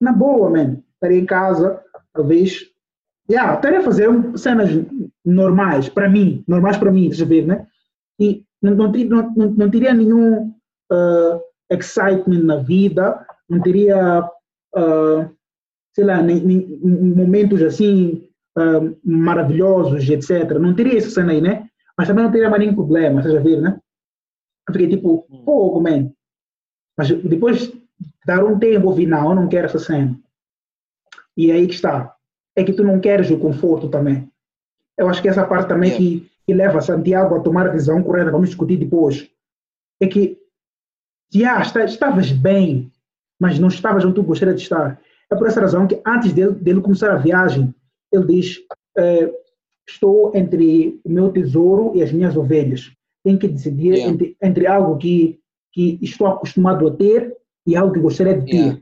na 0.00 0.12
boa, 0.12 0.50
man. 0.50 0.78
Estaria 0.94 1.20
em 1.20 1.24
casa, 1.26 1.80
talvez. 2.12 2.66
Yeah, 3.30 3.54
estaria 3.54 3.78
a 3.78 3.82
fazer 3.82 4.08
cenas 4.36 4.70
normais, 5.24 5.88
para 5.88 6.08
mim, 6.08 6.42
normais 6.48 6.76
para 6.76 6.90
mim, 6.90 7.04
estás 7.04 7.22
a 7.22 7.24
ver, 7.24 7.46
né? 7.46 7.66
E 8.20 8.44
não, 8.60 8.74
não, 8.74 8.92
não, 9.36 9.50
não, 9.50 9.70
teria 9.70 9.94
nenhum 9.94 10.52
ah, 10.90 11.40
excitement 11.70 12.42
na 12.42 12.56
vida, 12.56 13.24
não 13.48 13.60
teria, 13.60 14.28
ah, 14.74 15.30
sei 15.94 16.04
lá, 16.04 16.20
nem, 16.22 16.40
nem- 16.40 16.80
momentos 16.82 17.62
assim 17.62 18.26
ah, 18.58 18.80
maravilhosos, 19.04 20.08
etc. 20.08 20.58
Não 20.58 20.74
teria 20.74 20.98
essa 20.98 21.10
cena 21.10 21.32
aí, 21.32 21.40
né? 21.40 21.68
Mas 21.96 22.08
também 22.08 22.24
não 22.24 22.32
teria 22.32 22.50
mais 22.50 22.60
nenhum 22.60 22.74
problema, 22.74 23.20
estás 23.20 23.36
a 23.36 23.40
ver, 23.40 23.60
né? 23.60 23.78
Eu 24.68 24.72
fiquei 24.72 24.88
tipo, 24.88 25.26
Hum. 25.30 25.42
pouco, 25.44 25.80
man. 25.80 26.10
Mas 26.96 27.10
depois 27.10 27.68
de 27.68 27.82
dar 28.26 28.44
um 28.44 28.58
tempo, 28.58 28.90
eu 28.90 28.94
vi, 28.94 29.06
não, 29.06 29.30
eu 29.30 29.34
não 29.34 29.48
quero 29.48 29.66
essa 29.66 29.78
cena. 29.78 30.18
E 31.36 31.50
é 31.50 31.54
aí 31.54 31.66
que 31.66 31.74
está. 31.74 32.14
É 32.54 32.64
que 32.64 32.72
tu 32.72 32.82
não 32.82 33.00
queres 33.00 33.30
o 33.30 33.38
conforto 33.38 33.88
também. 33.88 34.28
Eu 34.96 35.08
acho 35.08 35.20
que 35.20 35.28
essa 35.28 35.46
parte 35.46 35.68
também 35.68 35.94
que, 35.94 36.30
que 36.46 36.54
leva 36.54 36.80
Santiago 36.80 37.34
a 37.34 37.40
tomar 37.40 37.66
a 37.66 37.70
decisão 37.70 38.02
correta, 38.02 38.30
vamos 38.30 38.48
discutir 38.48 38.78
depois, 38.78 39.30
é 40.00 40.06
que 40.06 40.38
já 41.32 41.60
está, 41.60 41.84
estavas 41.84 42.32
bem, 42.32 42.90
mas 43.38 43.58
não 43.58 43.68
estavas 43.68 44.04
onde 44.04 44.14
tu 44.14 44.22
gostaria 44.22 44.54
de 44.54 44.62
estar. 44.62 45.00
É 45.30 45.36
por 45.36 45.46
essa 45.46 45.60
razão 45.60 45.86
que 45.86 46.00
antes 46.06 46.32
dele, 46.32 46.52
dele 46.52 46.80
começar 46.80 47.12
a 47.12 47.18
viagem, 47.18 47.74
ele 48.12 48.26
diz, 48.26 48.58
eh, 48.96 49.30
estou 49.88 50.32
entre 50.34 51.00
o 51.04 51.10
meu 51.10 51.30
tesouro 51.30 51.92
e 51.96 52.02
as 52.02 52.12
minhas 52.12 52.36
ovelhas. 52.36 52.92
Tenho 53.24 53.38
que 53.38 53.48
decidir 53.48 53.94
entre, 53.98 54.36
entre 54.40 54.66
algo 54.66 54.96
que, 54.96 55.40
que 55.76 55.98
estou 56.00 56.26
acostumado 56.26 56.88
a 56.88 56.90
ter 56.90 57.36
e 57.66 57.76
algo 57.76 57.92
que 57.92 58.00
gostaria 58.00 58.32
de 58.40 58.46
ter. 58.46 58.56
Yeah. 58.56 58.80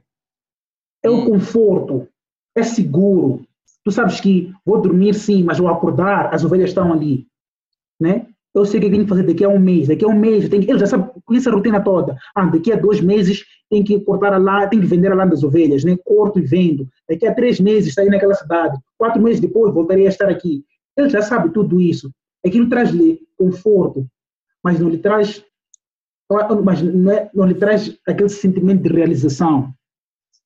É 1.02 1.10
o 1.10 1.16
Hum. 1.16 1.30
conforto, 1.30 2.06
é 2.54 2.62
seguro. 2.62 3.44
Tu 3.84 3.90
sabes 3.90 4.20
que 4.20 4.52
vou 4.64 4.80
dormir 4.80 5.12
sim, 5.14 5.42
mas 5.42 5.58
ao 5.58 5.66
acordar, 5.66 6.32
as 6.32 6.44
ovelhas 6.44 6.70
estão 6.70 6.92
ali. 6.92 7.26
Né? 8.00 8.28
Eu 8.54 8.64
sei 8.64 8.78
o 8.78 8.80
que 8.80 8.86
eu 8.86 8.90
tenho 8.92 9.02
que 9.02 9.08
fazer 9.08 9.24
daqui 9.24 9.44
a 9.44 9.48
um 9.48 9.58
mês. 9.58 9.88
Daqui 9.88 10.04
a 10.04 10.08
um 10.08 10.16
mês, 10.16 10.48
que, 10.48 10.54
ele 10.54 10.78
já 10.78 10.86
sabe, 10.86 11.10
conhece 11.24 11.48
a 11.48 11.52
rotina 11.52 11.82
toda. 11.82 12.16
Ah, 12.32 12.46
daqui 12.46 12.72
a 12.72 12.76
dois 12.76 13.00
meses 13.00 13.44
tem 13.68 13.82
que 13.82 13.98
cortar 14.00 14.32
a 14.32 14.38
lã, 14.38 14.68
tem 14.68 14.80
que 14.80 14.86
vender 14.86 15.10
a 15.10 15.16
lã 15.16 15.26
das 15.26 15.42
ovelhas, 15.42 15.82
né? 15.82 15.96
Corto 16.04 16.38
e 16.38 16.42
vendo. 16.42 16.86
Daqui 17.08 17.26
a 17.26 17.34
três 17.34 17.58
meses 17.58 17.88
estarei 17.88 18.08
naquela 18.10 18.34
cidade. 18.34 18.78
Quatro 18.96 19.20
meses 19.20 19.40
depois 19.40 19.74
voltarei 19.74 20.06
a 20.06 20.10
estar 20.10 20.28
aqui. 20.28 20.64
Ele 20.96 21.08
já 21.08 21.22
sabe 21.22 21.50
tudo 21.52 21.80
isso. 21.80 22.08
Aquilo 22.46 22.68
traz-lhe 22.68 23.18
conforto, 23.36 24.06
mas 24.62 24.78
não 24.78 24.88
lhe 24.88 24.98
traz, 24.98 25.44
mas 26.64 26.82
não, 26.82 27.12
é, 27.12 27.30
não 27.34 27.46
lhe 27.46 27.54
traz 27.54 27.96
aquele 28.06 28.28
sentimento 28.28 28.82
de 28.82 28.88
realização. 28.88 29.72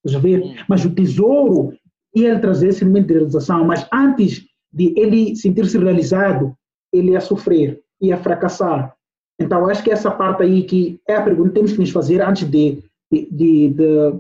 A 0.07 0.19
ver? 0.19 0.43
Hum. 0.43 0.55
Mas 0.69 0.85
o 0.85 0.95
tesouro 0.95 1.73
ia 2.15 2.39
trazer 2.39 2.69
esse 2.69 2.81
sentimento 2.81 3.07
de 3.07 3.15
realização, 3.15 3.65
mas 3.65 3.87
antes 3.93 4.47
de 4.73 4.93
ele 4.99 5.37
sentir-se 5.37 5.79
realizado, 5.79 6.55
ele 6.93 7.13
ia 7.13 7.21
sofrer, 7.21 7.81
ia 8.01 8.17
fracassar. 8.17 8.95
Então, 9.41 9.69
acho 9.69 9.83
que 9.83 9.91
essa 9.91 10.11
parte 10.11 10.43
aí 10.43 10.65
que 10.65 11.01
é 11.07 11.17
a 11.17 11.23
pergunta 11.23 11.51
que 11.51 11.55
temos 11.55 11.73
que 11.73 11.79
nos 11.79 11.91
fazer 11.91 12.21
antes 12.21 12.49
de, 12.49 12.83
de, 13.11 13.29
de, 13.31 13.69
de, 13.69 14.13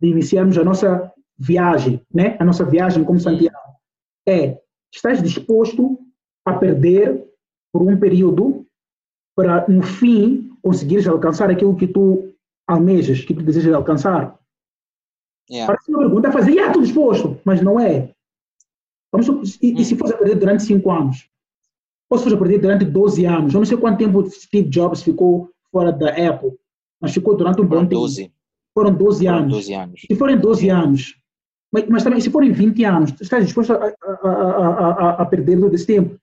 de 0.00 0.08
iniciarmos 0.08 0.56
a 0.58 0.64
nossa 0.64 1.12
viagem, 1.38 2.00
né? 2.12 2.36
A 2.38 2.44
nossa 2.44 2.64
viagem 2.64 3.02
como 3.02 3.18
Santiago. 3.18 3.56
É, 4.28 4.58
estás 4.94 5.22
disposto 5.22 5.98
a 6.44 6.52
perder 6.52 7.26
por 7.72 7.82
um 7.82 7.98
período 7.98 8.66
para, 9.34 9.66
no 9.68 9.82
fim, 9.82 10.49
conseguires 10.62 11.06
alcançar 11.06 11.50
aquilo 11.50 11.76
que 11.76 11.86
tu 11.86 12.32
almejas, 12.66 13.24
que 13.24 13.34
tu 13.34 13.42
desejas 13.42 13.74
alcançar? 13.74 14.38
Yeah. 15.50 15.66
Parece 15.66 15.90
uma 15.90 16.00
pergunta 16.00 16.28
a 16.28 16.32
fazer, 16.32 16.58
ah, 16.60 16.66
estou 16.68 16.82
disposto, 16.82 17.40
mas 17.44 17.60
não 17.60 17.78
é. 17.80 18.12
Vamos, 19.12 19.58
e, 19.60 19.80
e 19.80 19.84
se 19.84 19.96
fosse 19.96 20.14
a 20.14 20.16
perder 20.16 20.36
durante 20.36 20.62
5 20.62 20.90
anos? 20.90 21.28
Ou 22.08 22.18
se 22.18 22.24
fosse 22.24 22.36
a 22.36 22.38
perder 22.38 22.60
durante 22.60 22.84
12 22.84 23.24
anos? 23.24 23.54
Eu 23.54 23.60
não 23.60 23.66
sei 23.66 23.76
quanto 23.76 23.98
tempo 23.98 24.28
Steve 24.30 24.68
Jobs 24.68 25.02
ficou 25.02 25.50
fora 25.72 25.92
da 25.92 26.10
Apple, 26.10 26.52
mas 27.00 27.12
ficou 27.12 27.36
durante 27.36 27.60
um 27.60 27.64
bom 27.64 27.76
Foram 27.76 27.88
tempo. 27.88 28.00
12. 28.00 28.32
Foram 28.72 28.94
12 28.94 29.24
Foram 29.24 29.38
anos. 29.38 29.52
12 29.52 29.74
anos. 29.74 30.00
Se 30.00 30.16
forem 30.16 30.38
12 30.38 30.68
anos, 30.70 31.20
mas, 31.72 31.88
mas 31.88 32.04
também 32.04 32.20
se 32.20 32.30
forem 32.30 32.52
20 32.52 32.84
anos, 32.84 33.20
estás 33.20 33.44
disposto 33.44 33.72
a, 33.72 33.76
a, 33.76 34.28
a, 34.28 34.88
a, 34.88 35.22
a 35.22 35.26
perder 35.26 35.58
todo 35.58 35.74
esse 35.74 35.86
tempo? 35.86 36.18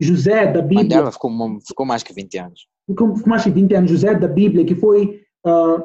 José 0.00 0.46
da 0.52 0.60
Bíblia, 0.60 0.82
Mandela 0.82 1.12
ficou, 1.12 1.60
ficou 1.66 1.86
mais 1.86 2.02
que 2.02 2.12
20 2.12 2.38
anos. 2.38 2.68
Com 2.94 3.14
mais 3.26 3.44
de 3.44 3.50
20 3.50 3.74
anos, 3.74 3.90
José 3.90 4.14
da 4.14 4.28
Bíblia, 4.28 4.64
que 4.64 4.74
foi 4.74 5.22
ah, 5.44 5.84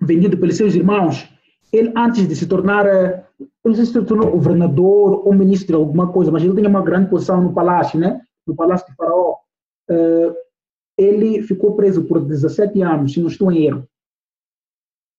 vendido 0.00 0.36
pelos 0.38 0.56
seus 0.56 0.74
irmãos, 0.74 1.28
ele 1.72 1.92
antes 1.96 2.26
de 2.26 2.36
se 2.36 2.46
tornar, 2.46 2.86
eu 2.86 3.48
não 3.64 3.74
sei 3.74 3.84
se 3.84 3.92
se 3.92 4.02
tornou 4.04 4.30
governador 4.30 5.26
ou 5.26 5.34
ministro 5.34 5.68
de 5.68 5.74
alguma 5.74 6.10
coisa, 6.12 6.30
mas 6.30 6.42
ele 6.42 6.54
tinha 6.54 6.68
uma 6.68 6.82
grande 6.82 7.10
posição 7.10 7.42
no 7.42 7.52
palácio, 7.52 7.98
né? 7.98 8.20
No 8.46 8.54
palácio 8.54 8.86
de 8.86 8.94
Faraó. 8.94 9.36
Eh, 9.90 10.34
ele 10.96 11.42
ficou 11.42 11.76
preso 11.76 12.04
por 12.04 12.24
17 12.24 12.80
anos, 12.82 13.12
se 13.12 13.20
não 13.20 13.28
estou 13.28 13.52
em 13.52 13.66
erro. 13.66 13.88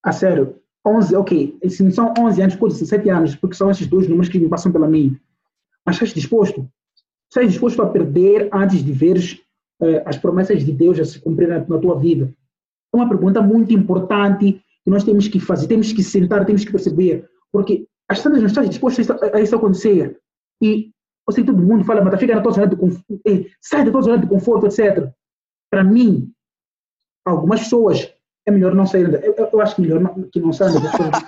A 0.03 0.11
sério, 0.11 0.55
11, 0.85 1.15
ok, 1.15 1.59
se 1.69 1.83
não 1.83 1.91
são 1.91 2.13
11 2.17 2.41
anos, 2.41 2.53
ficou 2.55 2.69
17 2.69 3.09
anos, 3.09 3.35
porque 3.35 3.55
são 3.55 3.69
esses 3.69 3.87
dois 3.87 4.07
números 4.07 4.29
que 4.29 4.39
me 4.39 4.49
passam 4.49 4.71
pela 4.71 4.87
mente. 4.87 5.21
Mas 5.85 5.95
estás 5.95 6.13
disposto? 6.13 6.67
Estás 7.29 7.51
disposto 7.51 7.81
a 7.81 7.89
perder 7.89 8.49
antes 8.51 8.83
de 8.83 8.91
veres 8.91 9.41
as 10.05 10.17
promessas 10.17 10.63
de 10.63 10.71
Deus 10.71 10.99
a 10.99 11.05
se 11.05 11.19
cumprir 11.19 11.47
na, 11.47 11.61
tua 11.61 11.97
vida? 11.97 12.33
É 12.93 12.97
uma 12.97 13.07
pergunta 13.07 13.41
muito 13.41 13.73
importante 13.73 14.61
que 14.83 14.89
nós 14.89 15.03
temos 15.03 15.27
que 15.27 15.39
fazer, 15.39 15.67
temos 15.67 15.93
que 15.93 16.03
sentar, 16.03 16.45
temos 16.45 16.63
que 16.63 16.71
perceber, 16.71 17.29
porque 17.51 17.85
as 18.09 18.21
tantas 18.21 18.39
não 18.39 18.47
estás 18.47 18.69
disposto 18.69 18.99
a 19.33 19.41
isso, 19.41 19.55
acontecer. 19.55 20.19
E 20.61 20.91
eu 21.27 21.33
sei 21.33 21.43
que 21.43 21.51
todo 21.51 21.61
mundo 21.61 21.83
fala, 21.83 22.03
mas 22.03 22.19
fica 22.19 22.35
na 22.35 22.41
tua 22.41 22.51
zona 22.51 22.67
de 22.67 22.75
conforto, 22.75 23.21
sai 23.61 23.85
da 23.85 23.91
tua 23.91 24.01
zona 24.01 24.17
de 24.17 24.27
conforto, 24.27 24.65
etc. 24.65 25.11
Para 25.69 25.83
mim, 25.83 26.31
algumas 27.23 27.61
pessoas 27.61 28.11
é 28.47 28.51
melhor 28.51 28.73
não 28.73 28.85
sair. 28.85 29.13
Eu, 29.23 29.35
eu- 29.35 29.61
acho 29.61 29.75
que 29.75 29.81
melhor 29.81 29.99
não, 30.01 30.23
que 30.23 30.39
não 30.39 30.51
saiam. 30.51 30.81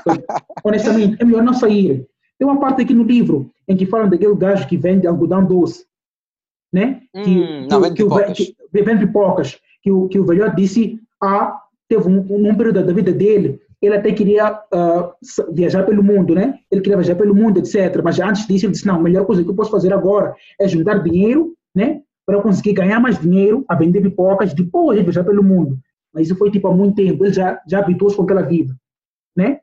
Honestamente, 0.66 1.22
é 1.22 1.26
melhor 1.26 1.44
não 1.44 1.54
sair. 1.54 2.08
Tem 2.40 2.48
uma 2.48 2.60
parte 2.60 2.82
aqui 2.82 2.94
no 2.94 3.04
livro 3.04 3.52
em 3.68 3.78
que 3.78 3.86
falam 3.86 4.10
daquele 4.10 4.36
gajo 4.36 4.68
que 4.68 4.76
vende 4.76 5.06
algodão 5.06 5.46
doce, 5.46 5.86
né? 6.72 7.02
Hum, 7.14 7.24
que, 7.24 7.68
não, 7.70 7.82
que- 7.82 7.96
que 7.96 8.04
pipocas. 8.04 8.38
que- 8.74 8.84
vende 8.84 9.06
pipocas. 9.06 9.60
Que 9.84 9.92
o, 9.92 10.08
que 10.08 10.20
o 10.20 10.26
velhote 10.26 10.56
disse, 10.56 11.00
ah, 11.22 11.58
teve 11.90 12.08
um, 12.08 12.20
um 12.50 12.56
período 12.56 12.84
da 12.86 12.94
vida 12.94 13.12
dele, 13.12 13.60
ele 13.82 13.96
até 13.96 14.12
queria 14.12 14.60
s- 15.24 15.44
viajar 15.52 15.84
pelo 15.84 16.04
mundo, 16.04 16.36
né? 16.36 16.60
Ele 16.72 16.82
queria 16.82 16.98
viajar 16.98 17.16
pelo 17.16 17.34
mundo, 17.36 17.58
etc. 17.58 18.00
Mas 18.04 18.20
antes 18.20 18.46
disso, 18.48 18.66
ele 18.66 18.74
disse, 18.74 18.86
não, 18.86 18.96
a 18.96 19.02
melhor 19.02 19.26
coisa 19.26 19.44
que 19.44 19.50
eu 19.50 19.56
posso 19.56 19.72
fazer 19.72 19.92
agora 19.92 20.36
é 20.60 20.68
juntar 20.68 21.00
dinheiro, 21.00 21.56
né? 21.76 22.02
Para 22.26 22.40
conseguir 22.42 22.74
ganhar 22.74 23.00
mais 23.00 23.20
dinheiro, 23.20 23.66
a 23.68 23.76
vender 23.76 24.02
pipocas, 24.02 24.54
depois 24.54 24.98
de 25.00 25.04
viajar 25.04 25.24
pelo 25.24 25.44
mundo. 25.44 25.80
Mas 26.14 26.28
isso 26.28 26.36
foi, 26.38 26.52
tipo, 26.52 26.68
há 26.68 26.74
muito 26.76 26.96
tempo. 26.96 27.26
Ele 27.26 27.34
já, 27.34 27.60
já 27.68 27.80
habituou-se 27.80 28.16
com 28.16 28.24
aquela 28.24 28.44
vida, 28.44 28.76
né? 29.36 29.60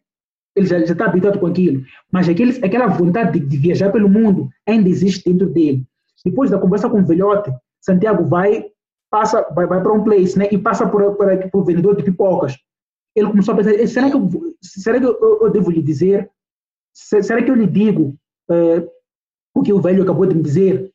Ele 0.56 0.66
já 0.66 0.78
está 0.78 1.04
habituado 1.04 1.38
com 1.38 1.46
aquilo. 1.46 1.82
Mas 2.10 2.28
aqueles, 2.28 2.60
aquela 2.62 2.88
vontade 2.88 3.38
de, 3.38 3.46
de 3.46 3.56
viajar 3.56 3.92
pelo 3.92 4.08
mundo 4.08 4.48
ainda 4.66 4.88
existe 4.88 5.30
dentro 5.30 5.48
dele. 5.48 5.84
Depois 6.24 6.50
da 6.50 6.58
conversa 6.58 6.88
com 6.90 7.00
o 7.00 7.06
velhote, 7.06 7.50
Santiago 7.80 8.24
vai 8.24 8.66
passa 9.10 9.42
vai, 9.54 9.66
vai 9.66 9.80
para 9.82 9.92
um 9.92 10.04
place, 10.04 10.38
né? 10.38 10.48
E 10.50 10.58
passa 10.58 10.86
por, 10.88 11.14
por, 11.16 11.50
por 11.50 11.64
vendedor 11.64 11.96
de 11.96 12.02
pipocas. 12.02 12.56
Ele 13.16 13.28
começou 13.28 13.54
a 13.54 13.56
pensar: 13.56 13.72
"Eh, 13.74 13.86
será 13.86 14.10
que 14.10 14.16
eu, 14.16 14.28
será 14.60 14.98
que 15.00 15.06
eu, 15.06 15.38
eu- 15.42 15.50
devo 15.50 15.70
lhe 15.70 15.82
dizer? 15.82 16.30
Se- 16.92 17.22
Será 17.22 17.42
que 17.42 17.50
eu 17.50 17.54
lhe 17.54 17.66
digo 17.66 18.14
eh, 18.50 18.86
o 19.54 19.62
que 19.62 19.72
o 19.72 19.80
velho 19.80 20.02
acabou 20.02 20.26
de 20.26 20.34
me 20.34 20.42
dizer? 20.42 20.92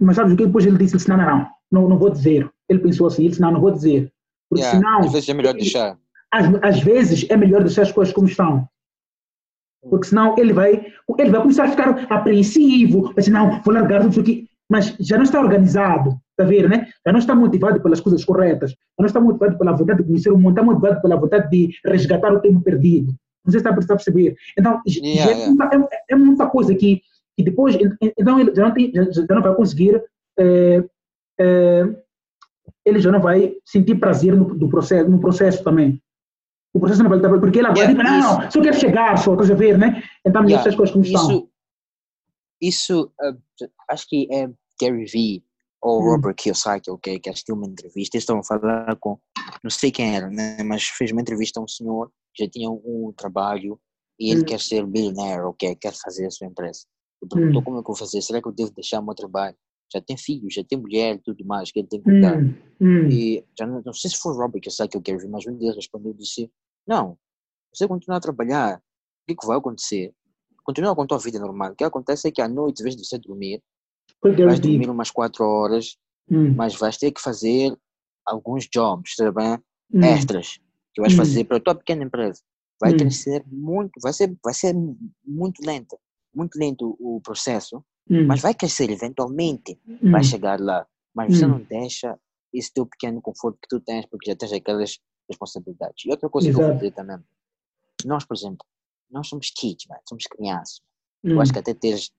Mas 0.00 0.16
sabe 0.16 0.32
o 0.32 0.36
que 0.36 0.44
depois 0.46 0.66
ele 0.66 0.76
disse? 0.76 0.94
Ele 0.94 0.98
disse: 0.98 1.08
não, 1.08 1.16
não, 1.16 1.26
não, 1.26 1.48
não, 1.72 1.88
não 1.90 1.98
vou 1.98 2.10
dizer. 2.10 2.50
Ele 2.68 2.80
pensou 2.80 3.06
assim: 3.06 3.22
ele 3.22 3.30
disse: 3.30 3.40
não, 3.40 3.52
não 3.52 3.60
vou 3.60 3.70
dizer. 3.70 4.12
Porque 4.50 4.62
Yeah, 4.64 4.78
senão, 4.78 5.00
Às 5.00 5.12
vezes 5.12 5.28
é 5.28 5.34
melhor 5.34 5.54
deixar. 5.54 5.98
às, 6.32 6.46
às 6.62 6.80
vezes 6.80 7.26
é 7.30 7.36
melhor 7.36 7.62
deixar 7.64 7.82
as 7.82 7.92
coisas 7.92 8.12
como 8.14 8.26
estão. 8.28 8.68
Porque 9.88 10.08
senão 10.08 10.34
ele 10.38 10.52
vai, 10.52 10.86
ele 11.18 11.30
vai 11.30 11.40
começar 11.40 11.64
a 11.64 11.68
ficar 11.68 12.06
apreensivo, 12.12 13.02
vai 13.04 13.14
dizer, 13.14 13.30
não, 13.30 13.60
vou 13.62 13.72
largar 13.74 14.00
tudo 14.02 14.10
isso 14.10 14.20
aqui. 14.20 14.48
Mas 14.68 14.96
já 14.98 15.16
não 15.16 15.24
está 15.24 15.40
organizado, 15.40 16.10
está 16.30 16.44
a 16.44 16.46
ver, 16.46 16.68
né? 16.68 16.88
Já 17.04 17.12
não 17.12 17.18
está 17.18 17.34
motivado 17.34 17.80
pelas 17.80 18.00
coisas 18.00 18.24
corretas, 18.24 18.70
já 18.70 18.76
não 18.98 19.06
está 19.06 19.20
motivado 19.20 19.56
pela 19.58 19.72
vontade 19.72 20.00
de 20.00 20.04
conhecer 20.08 20.30
o 20.30 20.36
mundo, 20.38 20.50
está 20.50 20.62
motivado 20.62 21.00
pela 21.00 21.16
vontade 21.16 21.48
de 21.50 21.70
resgatar 21.84 22.32
o 22.32 22.40
tempo 22.40 22.60
perdido. 22.60 23.14
Não 23.44 23.52
sei 23.52 23.60
se 23.60 23.68
está 23.68 23.94
a 23.94 23.96
perceber. 23.96 24.34
Então, 24.58 24.80
Yeah, 24.86 25.32
é, 25.32 25.46
muita, 25.48 25.64
é- 25.76 26.02
é 26.10 26.16
muita 26.16 26.46
coisa 26.48 26.74
que, 26.74 27.00
que 27.36 27.44
depois, 27.44 27.78
então 28.18 28.40
ele 28.40 28.52
já 28.54 28.64
não, 28.64 28.74
tem, 28.74 28.90
já, 28.92 29.04
já 29.04 29.34
não 29.34 29.42
vai 29.42 29.54
conseguir, 29.54 30.02
eh, 30.38 30.84
eh, 31.38 31.84
ele 32.84 32.98
já 32.98 33.12
não 33.12 33.20
vai 33.20 33.54
sentir 33.64 33.94
prazer 33.96 34.34
no, 34.34 34.46
do 34.52 34.68
processo, 34.68 35.08
no 35.08 35.20
processo 35.20 35.62
também. 35.62 36.02
O 36.74 36.80
processo 36.80 37.02
não 37.02 37.08
vai 37.08 37.18
estar, 37.18 37.28
porque 37.38 37.58
ele 37.60 37.68
agora, 37.68 37.80
Yeah, 37.86 38.04
tipo, 38.04 38.12
não, 38.12 38.40
não, 38.42 38.50
só 38.50 38.60
quer 38.60 38.74
chegar, 38.74 39.16
só, 39.18 39.32
estás 39.32 39.50
a 39.50 39.54
ver, 39.54 39.78
né? 39.78 40.02
Então, 40.26 40.42
Yeah, 40.42 40.60
essas 40.60 40.74
coisas 40.74 40.92
como 40.92 41.04
estão. 41.04 41.48
Isso, 42.60 43.12
uh, 43.20 43.68
acho 43.90 44.06
que 44.08 44.28
é 44.32 44.48
Gary 44.80 45.04
Vee 45.04 45.44
ou 45.82 46.00
Hum. 46.00 46.10
Robert 46.12 46.34
Kiyosaki, 46.34 46.90
ok, 46.90 47.18
que 47.20 47.30
assistiu 47.30 47.54
uma 47.54 47.66
entrevista, 47.66 48.16
eles 48.16 48.22
estavam 48.22 48.40
a 48.40 48.44
falar 48.44 48.96
com, 48.96 49.18
não 49.62 49.70
sei 49.70 49.90
quem 49.90 50.16
era, 50.16 50.28
né, 50.30 50.62
mas 50.62 50.84
fez 50.84 51.12
uma 51.12 51.20
entrevista 51.20 51.60
a 51.60 51.62
um 51.62 51.68
senhor 51.68 52.10
que 52.34 52.44
já 52.44 52.50
tinha 52.50 52.70
um 52.70 53.12
trabalho 53.16 53.78
e 54.18 54.30
ele 54.30 54.40
Hum. 54.40 54.44
quer 54.44 54.60
ser 54.60 54.86
bilionaire, 54.86 55.42
ok, 55.42 55.74
quer 55.76 55.92
fazer 55.92 56.26
a 56.26 56.30
sua 56.30 56.46
empresa. 56.46 56.86
Ele 57.22 57.28
perguntou 57.28 57.60
Hum. 57.60 57.64
como 57.64 57.78
é 57.78 57.82
que 57.82 57.90
eu 57.90 57.94
vou 57.94 57.96
fazer, 57.96 58.22
será 58.22 58.40
que 58.42 58.48
eu 58.48 58.52
devo 58.52 58.70
deixar 58.72 59.00
o 59.00 59.04
meu 59.04 59.14
trabalho? 59.14 59.56
Já 59.92 60.00
tem 60.00 60.16
filhos, 60.16 60.54
já 60.54 60.64
tem 60.64 60.78
mulher 60.78 61.16
e 61.16 61.18
tudo 61.18 61.44
mais 61.44 61.70
que 61.70 61.78
ele 61.78 61.86
tem 61.88 62.00
que 62.00 62.04
cuidar. 62.10 62.38
Hum, 62.40 62.54
hum, 62.80 63.08
E 63.10 63.44
já 63.56 63.66
não, 63.66 63.80
não 63.84 63.92
sei 63.92 64.10
se 64.10 64.16
foi 64.16 64.32
o 64.32 64.36
Robert 64.36 64.60
Kiyosaki 64.60 64.96
ou 64.96 65.02
Gary 65.02 65.18
Vee, 65.18 65.28
mas 65.28 65.46
um 65.46 65.56
deles 65.56 65.76
respondeu 65.76 66.10
e 66.12 66.16
disse, 66.16 66.50
não, 66.86 67.16
você 67.72 67.86
continuar 67.86 68.16
a 68.16 68.20
trabalhar, 68.20 68.78
o 68.78 68.82
que, 69.28 69.36
que 69.36 69.46
vai 69.46 69.56
acontecer? 69.58 70.12
Continua 70.66 70.96
com 70.96 71.02
a 71.02 71.06
tua 71.06 71.18
vida 71.18 71.38
normal. 71.38 71.70
O 71.72 71.76
que 71.76 71.84
acontece 71.84 72.26
é 72.26 72.32
que 72.32 72.42
à 72.42 72.48
noite, 72.48 72.80
em 72.80 72.82
vez 72.82 72.96
de 72.96 73.06
você 73.06 73.16
dormir, 73.18 73.62
vais 74.20 74.58
dormir 74.58 74.90
umas 74.90 75.10
4 75.12 75.44
horas, 75.44 75.96
Hum, 76.28 76.54
mas 76.56 76.74
vais 76.74 76.96
ter 76.96 77.12
que 77.12 77.20
fazer 77.20 77.72
alguns 78.26 78.66
jobs, 78.68 79.14
tá 79.14 79.30
bem? 79.30 79.58
hum, 79.94 80.00
extras, 80.02 80.58
que 80.92 81.00
vais 81.00 81.12
Hum. 81.12 81.16
fazer 81.18 81.44
para 81.44 81.58
a 81.58 81.60
tua 81.60 81.74
pequena 81.76 82.02
empresa. 82.02 82.42
Vai 82.80 82.92
Hum. 82.92 82.96
crescer 82.96 83.44
muito, 83.46 83.92
vai 84.02 84.12
ser, 84.12 84.36
vai 84.44 84.52
ser 84.52 84.74
muito 85.24 85.64
lento, 85.64 85.96
muito 86.34 86.58
lento 86.58 86.96
o 86.98 87.20
processo, 87.22 87.76
hum, 88.10 88.26
mas 88.26 88.40
vai 88.40 88.52
crescer 88.54 88.90
eventualmente, 88.90 89.78
hum, 89.86 90.10
vai 90.10 90.24
chegar 90.24 90.60
lá. 90.60 90.84
Mas 91.14 91.36
você 91.36 91.46
Hum. 91.46 91.50
não 91.50 91.60
deixa 91.60 92.18
esse 92.52 92.72
teu 92.72 92.84
pequeno 92.86 93.22
conforto 93.22 93.56
que 93.62 93.68
tu 93.68 93.78
tens, 93.80 94.04
porque 94.06 94.28
já 94.32 94.36
tens 94.36 94.52
aquelas 94.52 94.98
responsabilidades. 95.30 96.04
E 96.04 96.10
outra 96.10 96.28
coisa 96.28 96.50
que 96.50 96.56
eu 96.56 96.60
vou 96.60 96.72
Exato. 96.72 96.78
dizer 96.80 96.92
também, 96.92 97.18
nós, 98.04 98.24
por 98.24 98.36
exemplo, 98.36 98.66
nós 99.10 99.28
somos 99.28 99.50
kids, 99.50 99.86
man, 99.88 99.98
somos 100.08 100.24
crianças. 100.26 100.80
hum, 101.24 101.30
Eu 101.32 101.40
acho 101.40 101.52
que 101.52 101.58
até 101.58 101.74
teres 101.74 102.10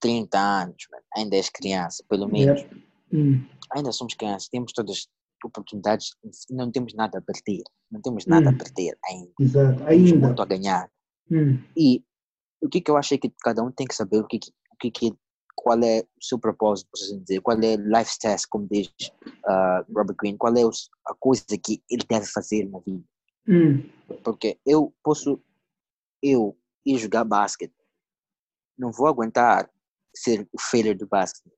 30 0.00 0.38
anos, 0.38 0.86
man, 0.90 1.00
ainda 1.16 1.36
és 1.36 1.48
criança, 1.48 2.04
pelo 2.08 2.28
menos. 2.28 2.60
yeah, 2.62 2.76
hum, 3.12 3.44
Ainda 3.74 3.92
somos 3.92 4.14
crianças, 4.14 4.48
temos 4.48 4.72
todas 4.72 4.96
as 4.98 5.08
oportunidades, 5.44 6.10
não 6.50 6.70
temos 6.70 6.94
nada 6.94 7.18
a 7.18 7.22
perder. 7.22 7.62
Não 7.90 8.00
temos 8.00 8.26
nada 8.26 8.50
a 8.50 8.52
Hum. 8.52 8.58
perder 8.58 8.96
ainda. 9.04 9.32
Exato, 9.40 9.78
Temos 9.84 10.12
ainda. 10.12 10.26
muito 10.26 10.42
a 10.42 10.44
ganhar. 10.46 10.90
Hum, 11.30 11.58
E 11.76 12.04
o 12.60 12.68
que, 12.68 12.80
que 12.80 12.90
eu 12.90 12.96
acho 12.96 13.14
é 13.14 13.18
que 13.18 13.30
cada 13.42 13.62
um 13.62 13.70
tem 13.70 13.86
que 13.86 13.94
saber 13.94 14.18
o 14.18 14.26
que, 14.26 14.38
que- 14.38 14.52
o 14.72 14.76
que, 14.76 14.90
que 14.90 15.14
qual 15.56 15.78
é 15.82 16.00
o 16.00 16.24
seu 16.24 16.38
propósito, 16.38 16.88
por 16.90 16.98
assim 17.00 17.18
dizer, 17.20 17.40
qual 17.40 17.58
é 17.60 17.74
o 17.76 17.98
life 17.98 18.18
test, 18.18 18.46
como 18.48 18.66
diz 18.70 18.92
ah, 19.46 19.84
Robert 19.94 20.16
Greene, 20.16 20.38
qual 20.38 20.54
é 20.56 20.62
a 21.06 21.14
coisa 21.14 21.44
que 21.62 21.82
ele 21.90 22.04
deve 22.08 22.26
fazer 22.26 22.68
na 22.68 22.78
vida. 22.80 23.04
hum, 23.48 23.82
Porque 24.24 24.58
eu 24.66 24.92
posso, 25.02 25.40
eu 26.22 26.56
ir 26.84 26.98
jogar 26.98 27.24
basquete, 27.24 27.74
não 28.78 28.90
vou 28.92 29.06
aguentar 29.06 29.70
ser 30.14 30.48
o 30.52 30.60
failure 30.60 30.96
do 30.96 31.06
basquete, 31.06 31.52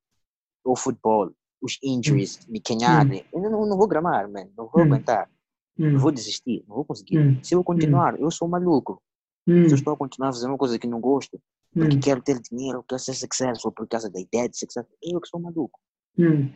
ou 0.64 0.76
futebol, 0.76 1.32
os 1.60 1.78
injuries, 1.82 2.38
me 2.46 2.60
quenharem, 2.60 3.24
eu 3.32 3.40
não, 3.50 3.66
não 3.66 3.76
vou 3.76 3.88
gramar, 3.88 4.28
man, 4.30 4.48
não 4.56 4.68
vou 4.68 4.82
Hum. 4.82 4.86
aguentar, 4.86 5.30
hum, 5.78 5.92
não 5.92 5.98
vou 6.00 6.12
desistir, 6.12 6.64
não 6.68 6.76
vou 6.76 6.84
conseguir. 6.84 7.18
hum, 7.18 7.42
Se 7.42 7.54
eu 7.54 7.64
continuar, 7.64 8.18
eu 8.20 8.30
sou 8.30 8.46
maluco, 8.48 9.02
hum, 9.46 9.64
se 9.68 9.72
eu 9.74 9.76
estou 9.76 9.94
a 9.94 9.96
continuar 9.96 10.28
a 10.30 10.32
fazer 10.32 10.46
uma 10.46 10.58
coisa 10.58 10.78
que 10.78 10.86
não 10.86 11.00
gosto, 11.00 11.40
porque 11.72 11.96
hum, 11.96 12.00
quero 12.00 12.22
ter 12.22 12.40
dinheiro, 12.40 12.82
quero 12.84 12.98
ser 13.00 13.14
successful 13.14 13.72
por 13.72 13.86
causa 13.88 14.10
da 14.10 14.20
ideia 14.20 14.48
de 14.48 14.56
success, 14.58 14.86
eu 15.02 15.20
que 15.20 15.28
sou 15.28 15.40
maluco. 15.40 15.80
hum, 16.18 16.50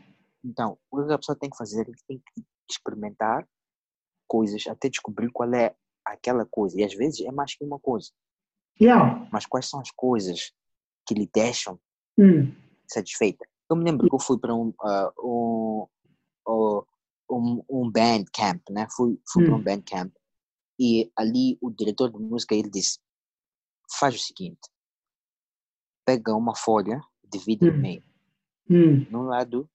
Então, 0.45 0.79
o 0.91 1.05
que 1.05 1.13
a 1.13 1.19
pessoa 1.19 1.37
tem 1.37 1.51
que 1.51 1.57
fazer, 1.57 1.89
ele 1.89 1.97
tem 2.07 2.19
que 2.19 2.45
experimentar 2.71 3.49
coisas 4.27 4.67
até 4.67 4.89
descobrir 4.89 5.31
qual 5.33 5.53
é 5.55 5.75
aquela 6.13 6.47
coisa. 6.47 6.79
E 6.81 6.85
às 6.85 6.95
vezes 6.95 7.21
é 7.21 7.33
mais 7.33 7.55
que 7.55 7.65
uma 7.65 7.79
coisa. 7.79 8.11
yeah, 8.81 9.29
Mas 9.33 9.47
quais 9.47 9.69
são 9.69 9.81
as 9.81 9.91
coisas 9.91 10.53
que 11.07 11.15
lhe 11.15 11.29
deixam 11.33 11.79
hum, 12.19 12.53
satisfeita? 12.87 13.47
Eu 13.71 13.77
me 13.77 13.85
lembro 13.85 14.09
que 14.09 14.15
eu 14.15 14.21
fui 14.21 14.39
para 14.39 14.55
um, 14.55 14.73
ah, 14.81 15.13
um, 15.19 15.87
um, 17.31 17.65
um, 17.69 17.91
band 17.91 18.25
camp, 18.33 18.63
né? 18.71 18.87
Fui, 18.97 19.21
fui 19.31 19.45
para 19.45 19.55
um 19.55 19.59
Hum. 19.59 19.63
band 19.63 19.83
camp 19.83 20.13
e 20.81 21.11
ali 21.17 21.59
o 21.61 21.71
diretor 21.71 22.11
de 22.11 22.19
música 22.19 22.55
ele 22.55 22.71
disse: 22.71 22.99
faz 23.99 24.15
o 24.15 24.19
seguinte, 24.19 24.61
pega 26.05 26.35
uma 26.35 26.57
folha, 26.57 27.01
divide 27.25 27.67
Hum. 27.67 27.73
no 27.73 27.79
meio. 27.79 28.03
hum, 28.71 29.07
Num 29.11 29.23
lado, 29.25 29.69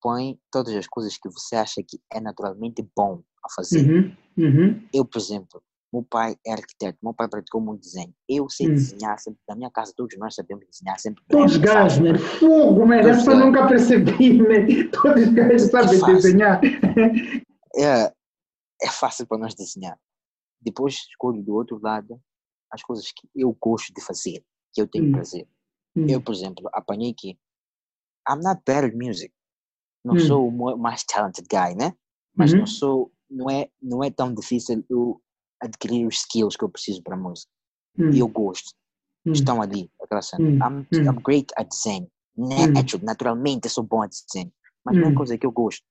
põe 0.00 0.40
todas 0.50 0.74
as 0.74 0.88
coisas 0.88 1.16
que 1.16 1.28
você 1.28 1.54
acha 1.54 1.82
que 1.82 2.00
é 2.10 2.20
naturalmente 2.20 2.82
bom 2.96 3.22
a 3.44 3.48
fazer. 3.54 3.80
uhum, 3.88 4.16
uhum, 4.38 4.88
Eu, 4.92 5.04
por 5.04 5.18
exemplo, 5.18 5.62
meu 5.92 6.02
pai 6.02 6.36
é 6.46 6.52
arquiteto, 6.52 6.98
meu 7.02 7.12
pai 7.12 7.28
praticou 7.28 7.60
muito 7.60 7.82
desenho. 7.82 8.14
Eu 8.28 8.48
sei 8.48 8.68
Hum. 8.68 8.74
desenhar, 8.74 9.18
sempre, 9.18 9.40
na 9.48 9.54
minha 9.54 9.70
casa 9.70 9.92
todos 9.96 10.16
nós 10.18 10.34
sabemos 10.34 10.66
desenhar 10.66 10.98
sempre. 10.98 11.22
Todos 11.28 11.56
gajos, 11.58 11.98
né? 12.00 12.16
Fogo, 12.18 12.90
Essa 12.92 13.08
eu 13.08 13.36
gajos. 13.36 13.44
nunca 13.44 13.66
percebi, 13.68 14.42
né? 14.42 14.66
Todos 14.90 15.22
os 15.24 15.28
gajos 15.34 15.62
sabem 15.70 15.98
fácil. 16.00 16.14
desenhar. 16.16 16.60
É, 17.76 18.12
é 18.82 18.88
fácil 18.90 19.26
para 19.26 19.38
nós 19.38 19.54
desenhar. 19.54 19.98
Depois 20.60 20.94
escolho 20.94 21.42
do 21.42 21.54
outro 21.54 21.78
lado 21.82 22.20
as 22.70 22.82
coisas 22.82 23.10
que 23.12 23.28
eu 23.34 23.54
gosto 23.60 23.92
de 23.92 24.00
fazer, 24.02 24.42
que 24.72 24.80
eu 24.80 24.86
tenho 24.88 25.06
Hum. 25.08 25.12
prazer. 25.12 25.46
Hum, 25.96 26.06
Eu, 26.08 26.22
por 26.22 26.32
exemplo, 26.34 26.68
apanhei 26.72 27.12
que 27.12 27.30
I'm 28.28 28.40
not 28.42 28.62
bad 28.66 28.86
at 28.86 28.94
music. 28.94 29.32
Não 30.04 30.14
Hum. 30.14 30.18
sou 30.18 30.48
o 30.48 30.78
mais 30.78 31.04
talented 31.04 31.46
guy, 31.50 31.74
né? 31.76 31.92
Mas 32.34 32.52
Uhum. 32.52 32.60
não 32.60 32.66
sou, 32.66 33.12
não 33.32 33.50
é, 33.50 33.68
não 33.80 34.04
é 34.04 34.10
tão 34.10 34.34
difícil 34.34 34.84
eu 34.90 35.20
adquirir 35.60 36.06
os 36.06 36.16
skills 36.16 36.56
que 36.56 36.64
eu 36.64 36.68
preciso 36.68 37.02
para 37.02 37.14
a 37.16 37.18
música. 37.18 37.50
hum, 37.98 38.10
E 38.12 38.18
eu 38.20 38.28
gosto. 38.28 38.72
hum, 39.26 39.32
Estão 39.32 39.62
ali, 39.62 39.90
aquela 40.02 40.22
cena. 40.22 40.44
Hum. 40.44 40.58
I'm, 40.58 40.86
Hum. 40.92 41.08
I'm 41.08 41.22
great 41.22 41.46
at 41.56 41.68
desenho. 41.68 42.08
Hum. 42.36 42.48
Natural, 42.72 43.04
naturalmente 43.04 43.66
eu 43.66 43.70
sou 43.70 43.84
bom 43.84 44.02
a 44.02 44.06
desenho. 44.06 44.52
Mas 44.84 44.96
não 44.96 45.08
é 45.08 45.10
Hum. 45.10 45.14
coisa 45.14 45.38
que 45.38 45.46
eu 45.46 45.52
gosto. 45.52 45.82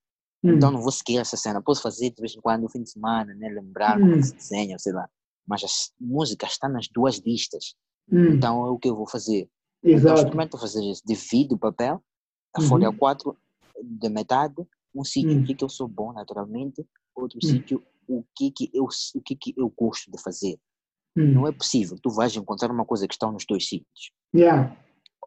Então 0.44 0.70
não 0.70 0.80
vou 0.82 0.90
seguir 0.92 1.18
essa 1.18 1.36
cena. 1.36 1.62
Posso 1.62 1.80
fazer 1.82 2.10
de 2.10 2.20
vez 2.20 2.34
em 2.36 2.40
quando, 2.40 2.62
no 2.62 2.68
fim 2.68 2.82
de 2.82 2.90
semana, 2.90 3.32
né? 3.34 3.48
Lembrar 3.48 3.98
como 3.98 4.12
Hum. 4.12 4.16
é 4.16 4.20
que 4.20 4.26
se 4.26 4.34
desenha, 4.36 4.78
sei 4.78 4.92
lá. 4.92 5.08
Mas 5.46 5.62
a 5.62 5.66
música 6.00 6.46
está 6.46 6.68
nas 6.68 6.88
duas 6.88 7.18
listas. 7.18 7.74
Então 8.34 8.66
é 8.66 8.70
o 8.70 8.78
que 8.78 8.88
eu 8.90 8.96
vou 8.96 9.08
fazer. 9.08 9.48
Então 9.84 9.92
Exato. 9.94 10.18
experimenta 10.20 10.58
fazer 10.58 10.82
isso. 10.84 11.02
Divide 11.06 11.54
o 11.54 11.58
papel, 11.58 12.02
a 12.54 12.60
Uhum. 12.60 12.68
folha 12.68 12.92
4 12.92 13.36
de 13.82 14.08
metade, 14.08 14.54
um 14.94 15.02
sítio 15.04 15.42
que 15.42 15.64
eu 15.64 15.68
sou 15.68 15.88
bom 15.88 16.12
naturalmente, 16.12 16.84
outro 17.14 17.38
Hum. 17.42 17.48
sítio 17.48 17.82
o 18.08 18.24
que 18.36 18.50
que 18.50 18.70
eu 18.74 18.84
o 18.84 19.20
que 19.22 19.36
que 19.36 19.54
eu 19.56 19.68
gosto 19.70 20.10
de 20.10 20.20
fazer. 20.22 20.58
Hum, 21.16 21.32
Não 21.32 21.46
é 21.46 21.52
possível. 21.52 21.96
Tu 22.02 22.10
vais 22.10 22.34
encontrar 22.36 22.70
uma 22.70 22.84
coisa 22.84 23.06
que 23.06 23.14
está 23.14 23.30
nos 23.30 23.44
dois 23.46 23.68
sítios. 23.68 24.10
yeah, 24.34 24.74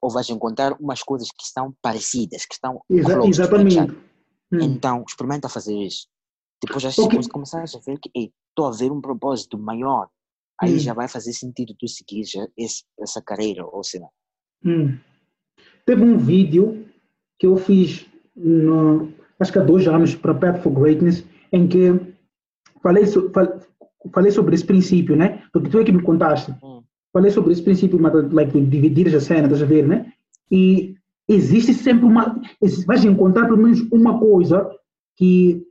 Ou 0.02 0.10
vais 0.12 0.30
encontrar 0.30 0.74
umas 0.80 1.02
coisas 1.04 1.30
que 1.32 1.44
estão 1.44 1.74
parecidas, 1.82 2.46
que 2.46 2.54
estão 2.56 2.82
exa- 2.90 3.14
close 3.14 3.30
exatamente. 3.30 3.94
Hum, 4.52 4.60
Então, 4.62 5.04
experimenta 5.08 5.48
fazer 5.50 5.76
isso. 5.78 6.08
Depois 6.62 6.82
já 6.84 6.90
Ok. 6.90 7.22
se 7.24 7.30
começares 7.30 7.76
a 7.76 7.80
ver 7.80 8.00
que 8.00 8.10
estou 8.50 8.68
a 8.68 8.72
ver 8.72 8.92
um 8.92 9.02
propósito 9.02 9.58
maior. 9.58 10.10
Aí 10.60 10.76
Hum. 10.76 10.80
já 10.80 10.94
vai 10.94 11.08
fazer 11.08 11.34
sentido 11.34 11.76
tu 11.78 11.88
seguir 11.88 12.24
já 12.24 12.48
esse, 12.58 12.84
essa 13.00 13.22
carreira, 13.22 13.66
ou 13.66 13.84
sei 13.84 14.00
lá. 14.02 14.08
hum. 14.66 14.98
Teve 15.86 16.02
um 16.04 16.18
vídeo 16.18 16.88
que 17.40 17.46
eu 17.46 17.58
fiz, 17.58 18.06
no, 18.36 19.14
acho 19.40 19.52
que 19.52 19.60
há 19.60 19.64
dois 19.64 19.88
anos, 19.88 20.16
para 20.16 20.34
Path 20.34 20.62
for 20.64 20.72
Greatness, 20.72 21.24
em 21.56 21.68
que 21.68 22.00
falei, 22.82 23.06
so, 23.06 23.30
fal- 23.32 23.60
falei 24.14 24.32
sobre 24.32 24.56
esse 24.56 24.66
princípio, 24.66 25.16
né? 25.16 25.42
Porque 25.52 25.70
tu 25.70 25.80
é 25.80 25.84
que 25.84 25.92
me 25.92 26.02
contaste. 26.02 26.52
Hum. 26.64 26.82
Falei 27.14 27.32
sobre 27.32 27.54
esse 27.54 27.62
princípio, 27.62 28.00
mas, 28.00 28.14
like, 28.32 28.52
de 28.60 28.66
dividir 28.68 29.16
a 29.16 29.20
cena, 29.22 29.44
estás 29.44 29.62
a 29.64 29.66
ver, 29.66 29.88
né? 29.88 30.12
E 30.52 30.96
existe 31.28 31.74
sempre 31.74 32.06
uma. 32.06 32.40
Vais 32.86 33.04
encontrar 33.06 33.46
pelo 33.46 33.58
menos 33.58 33.82
uma 33.92 34.20
coisa 34.20 34.70
que, 35.18 35.64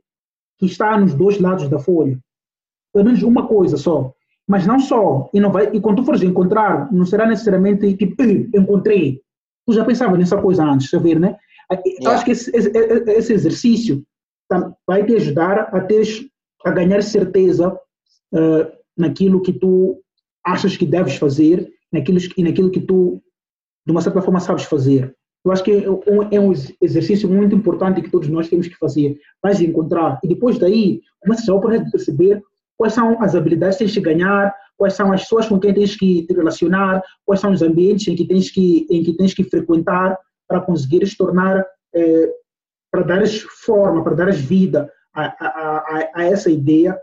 que 0.57 0.65
está 0.65 0.97
nos 0.99 1.13
dois 1.13 1.39
lados 1.39 1.69
da 1.69 1.77
folha. 1.79 2.19
Pelo 2.91 3.05
menos 3.05 3.21
uma 3.23 3.47
coisa 3.47 3.77
só. 3.77 4.11
Mas 4.47 4.65
não 4.65 4.79
só. 4.79 5.29
E, 5.33 5.39
não 5.39 5.51
vai, 5.51 5.69
e 5.73 5.79
quando 5.79 5.97
tu 5.97 6.03
fores 6.05 6.21
encontrar, 6.23 6.91
não 6.91 7.05
será 7.05 7.25
necessariamente 7.27 7.93
tipo, 7.95 8.21
"Eh, 8.23 8.47
encontrei. 8.55 9.21
Tu 9.67 9.73
já 9.73 9.83
pensava 9.85 10.17
nessa 10.17 10.39
coisa 10.41 10.63
antes, 10.63 10.85
estás 10.85 11.01
a 11.01 11.03
ver, 11.03 11.19
né? 11.19 11.35
Eu 11.71 11.77
Yeah. 11.99 12.11
acho 12.15 12.25
que 12.25 12.31
esse, 12.31 12.55
esse, 12.55 12.69
esse 12.69 13.33
exercício 13.33 14.03
vai 14.87 15.05
te 15.05 15.15
ajudar 15.15 15.69
a, 15.75 15.81
teres, 15.81 16.25
a 16.65 16.71
ganhar 16.71 17.01
certeza 17.01 17.77
eh, 18.33 18.71
naquilo 18.97 19.41
que 19.41 19.53
tu 19.53 20.01
achas 20.43 20.77
que 20.77 20.85
deves 20.85 21.15
fazer 21.15 21.69
naquilo, 21.91 22.19
e 22.37 22.43
naquilo 22.43 22.71
que 22.71 22.81
tu, 22.81 23.21
de 23.85 23.91
uma 23.91 24.01
certa 24.01 24.21
forma, 24.21 24.39
sabes 24.39 24.65
fazer. 24.65 25.15
Eu 25.43 25.51
acho 25.51 25.63
que 25.63 25.71
é 25.71 25.89
um, 25.89 26.23
é 26.31 26.39
um 26.39 26.51
ex- 26.51 26.73
exercício 26.81 27.29
muito 27.29 27.55
importante 27.55 28.01
que 28.01 28.09
todos 28.09 28.27
nós 28.29 28.49
temos 28.49 28.67
que 28.67 28.75
fazer. 28.77 29.17
Vais 29.41 29.61
encontrar, 29.61 30.19
e 30.23 30.27
depois 30.27 30.57
daí, 30.57 31.01
começa 31.21 31.45
já 31.45 31.53
a 31.53 31.91
perceber 31.91 32.41
quais 32.77 32.93
são 32.93 33.21
as 33.21 33.35
habilidades 33.35 33.77
que 33.77 33.85
tens 33.85 33.93
de 33.93 34.01
ganhar, 34.01 34.53
quais 34.77 34.93
são 34.93 35.11
as 35.13 35.21
pessoas 35.21 35.47
com 35.47 35.59
quem 35.59 35.73
tens 35.73 35.95
que 35.95 36.25
te 36.25 36.33
relacionar, 36.33 37.01
quais 37.25 37.39
são 37.39 37.51
os 37.51 37.61
ambientes 37.61 38.07
em 38.07 38.15
que 38.15 38.27
tens 38.27 38.51
que, 38.51 38.85
em 38.89 39.03
que, 39.03 39.13
tens 39.15 39.33
que 39.33 39.43
frequentar 39.43 40.17
para 40.47 40.61
conseguires 40.61 41.15
tornar, 41.15 41.65
eh, 41.93 42.29
para 42.95 43.03
dares 43.03 43.41
forma, 43.41 44.01
para 44.03 44.15
dares 44.15 44.39
vida 44.39 44.89
a, 45.13 45.25
a, 45.25 45.47
a, 45.47 46.11
a 46.15 46.23
essa 46.23 46.49
ideia, 46.49 46.97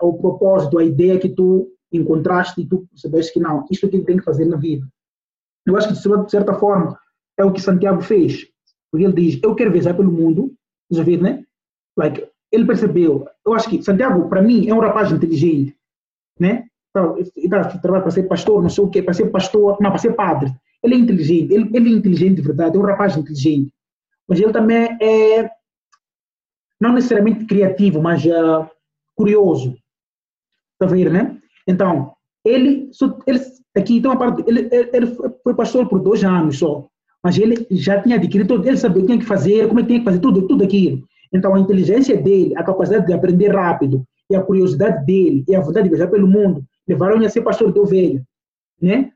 ao 0.00 0.16
propósito, 0.16 0.78
a 0.78 0.84
ideia 0.84 1.18
que 1.18 1.28
tu 1.28 1.72
encontraste 1.92 2.60
e 2.60 2.66
tu 2.66 2.86
percebeste 2.88 3.32
que 3.32 3.40
não, 3.40 3.66
isto 3.68 3.84
é 3.84 3.88
o 3.88 3.90
que 3.90 4.00
tem 4.02 4.16
que 4.16 4.22
fazer 4.22 4.44
na 4.44 4.56
vida. 4.56 4.86
Eu 5.66 5.76
acho 5.76 5.88
que, 5.88 5.94
de 5.94 6.30
certa 6.30 6.54
forma, 6.54 6.96
é 7.36 7.44
o 7.44 7.52
que 7.52 7.60
Santiago 7.60 8.00
fez. 8.00 8.46
Porque 8.92 9.06
ele 9.06 9.14
diz, 9.14 9.40
eu 9.42 9.56
quero 9.56 9.72
viajar 9.72 9.94
pelo 9.94 10.12
mundo, 10.12 10.54
já 10.88 11.02
viu, 11.02 11.20
né? 11.20 11.42
Like, 11.96 12.28
ele 12.52 12.64
percebeu, 12.64 13.26
eu 13.44 13.54
acho 13.54 13.68
que 13.68 13.82
Santiago, 13.82 14.28
para 14.28 14.40
mim, 14.40 14.68
é 14.68 14.74
um 14.74 14.78
rapaz 14.78 15.10
inteligente, 15.10 15.76
né? 16.38 16.64
Então, 16.90 17.18
ele 17.18 17.48
trabalha 17.82 18.02
para 18.02 18.10
ser 18.12 18.28
pastor, 18.28 18.62
não 18.62 18.68
sei 18.68 18.84
o 18.84 18.88
quê, 18.88 19.02
para 19.02 19.14
ser 19.14 19.30
pastor, 19.30 19.78
não, 19.80 19.90
para 19.90 19.98
ser 19.98 20.12
padre. 20.12 20.54
Ele 20.80 20.94
é 20.94 20.98
inteligente, 20.98 21.52
ele, 21.52 21.70
ele 21.74 21.88
é 21.88 21.92
inteligente 21.92 22.36
de 22.36 22.42
verdade, 22.42 22.76
é 22.76 22.78
um 22.78 22.84
rapaz 22.84 23.16
inteligente. 23.16 23.72
Mas 24.28 24.40
ele 24.40 24.52
também 24.52 24.96
é, 25.00 25.50
não 26.80 26.92
necessariamente 26.92 27.46
criativo, 27.46 28.00
mas 28.02 28.24
uh, 28.24 28.68
curioso. 29.14 29.76
Está 30.72 30.86
a 30.86 30.88
ver, 30.88 31.10
né? 31.10 31.38
Então, 31.66 32.12
ele, 32.44 32.90
ele 33.26 33.40
aqui 33.76 34.00
tem 34.00 34.10
uma 34.10 34.18
parte, 34.18 34.44
ele, 34.46 34.68
ele 34.70 35.06
foi 35.42 35.54
pastor 35.54 35.88
por 35.88 36.00
dois 36.00 36.22
anos 36.24 36.58
só, 36.58 36.86
mas 37.22 37.38
ele 37.38 37.66
já 37.70 38.02
tinha 38.02 38.16
adquirido, 38.16 38.66
ele 38.66 38.76
sabia 38.76 38.98
o 38.98 39.00
que 39.00 39.06
tinha 39.06 39.18
que 39.18 39.24
fazer, 39.24 39.66
como 39.66 39.80
é 39.80 39.82
que 39.82 39.88
tinha 39.88 39.98
que 40.00 40.04
fazer 40.04 40.18
tudo, 40.18 40.46
tudo 40.46 40.64
aquilo. 40.64 41.02
Então, 41.32 41.54
a 41.54 41.60
inteligência 41.60 42.16
dele, 42.20 42.54
a 42.56 42.62
capacidade 42.62 43.06
de 43.06 43.12
aprender 43.12 43.48
rápido, 43.48 44.06
e 44.30 44.36
a 44.36 44.42
curiosidade 44.42 45.04
dele, 45.04 45.44
e 45.48 45.54
a 45.54 45.60
vontade 45.60 45.84
de 45.84 45.94
viajar 45.94 46.10
pelo 46.10 46.28
mundo, 46.28 46.64
levaram 46.86 47.16
ele 47.16 47.26
a 47.26 47.30
ser 47.30 47.42
pastor 47.42 47.72
de 47.72 47.78
ovelha, 47.78 48.22
né? 48.80 49.10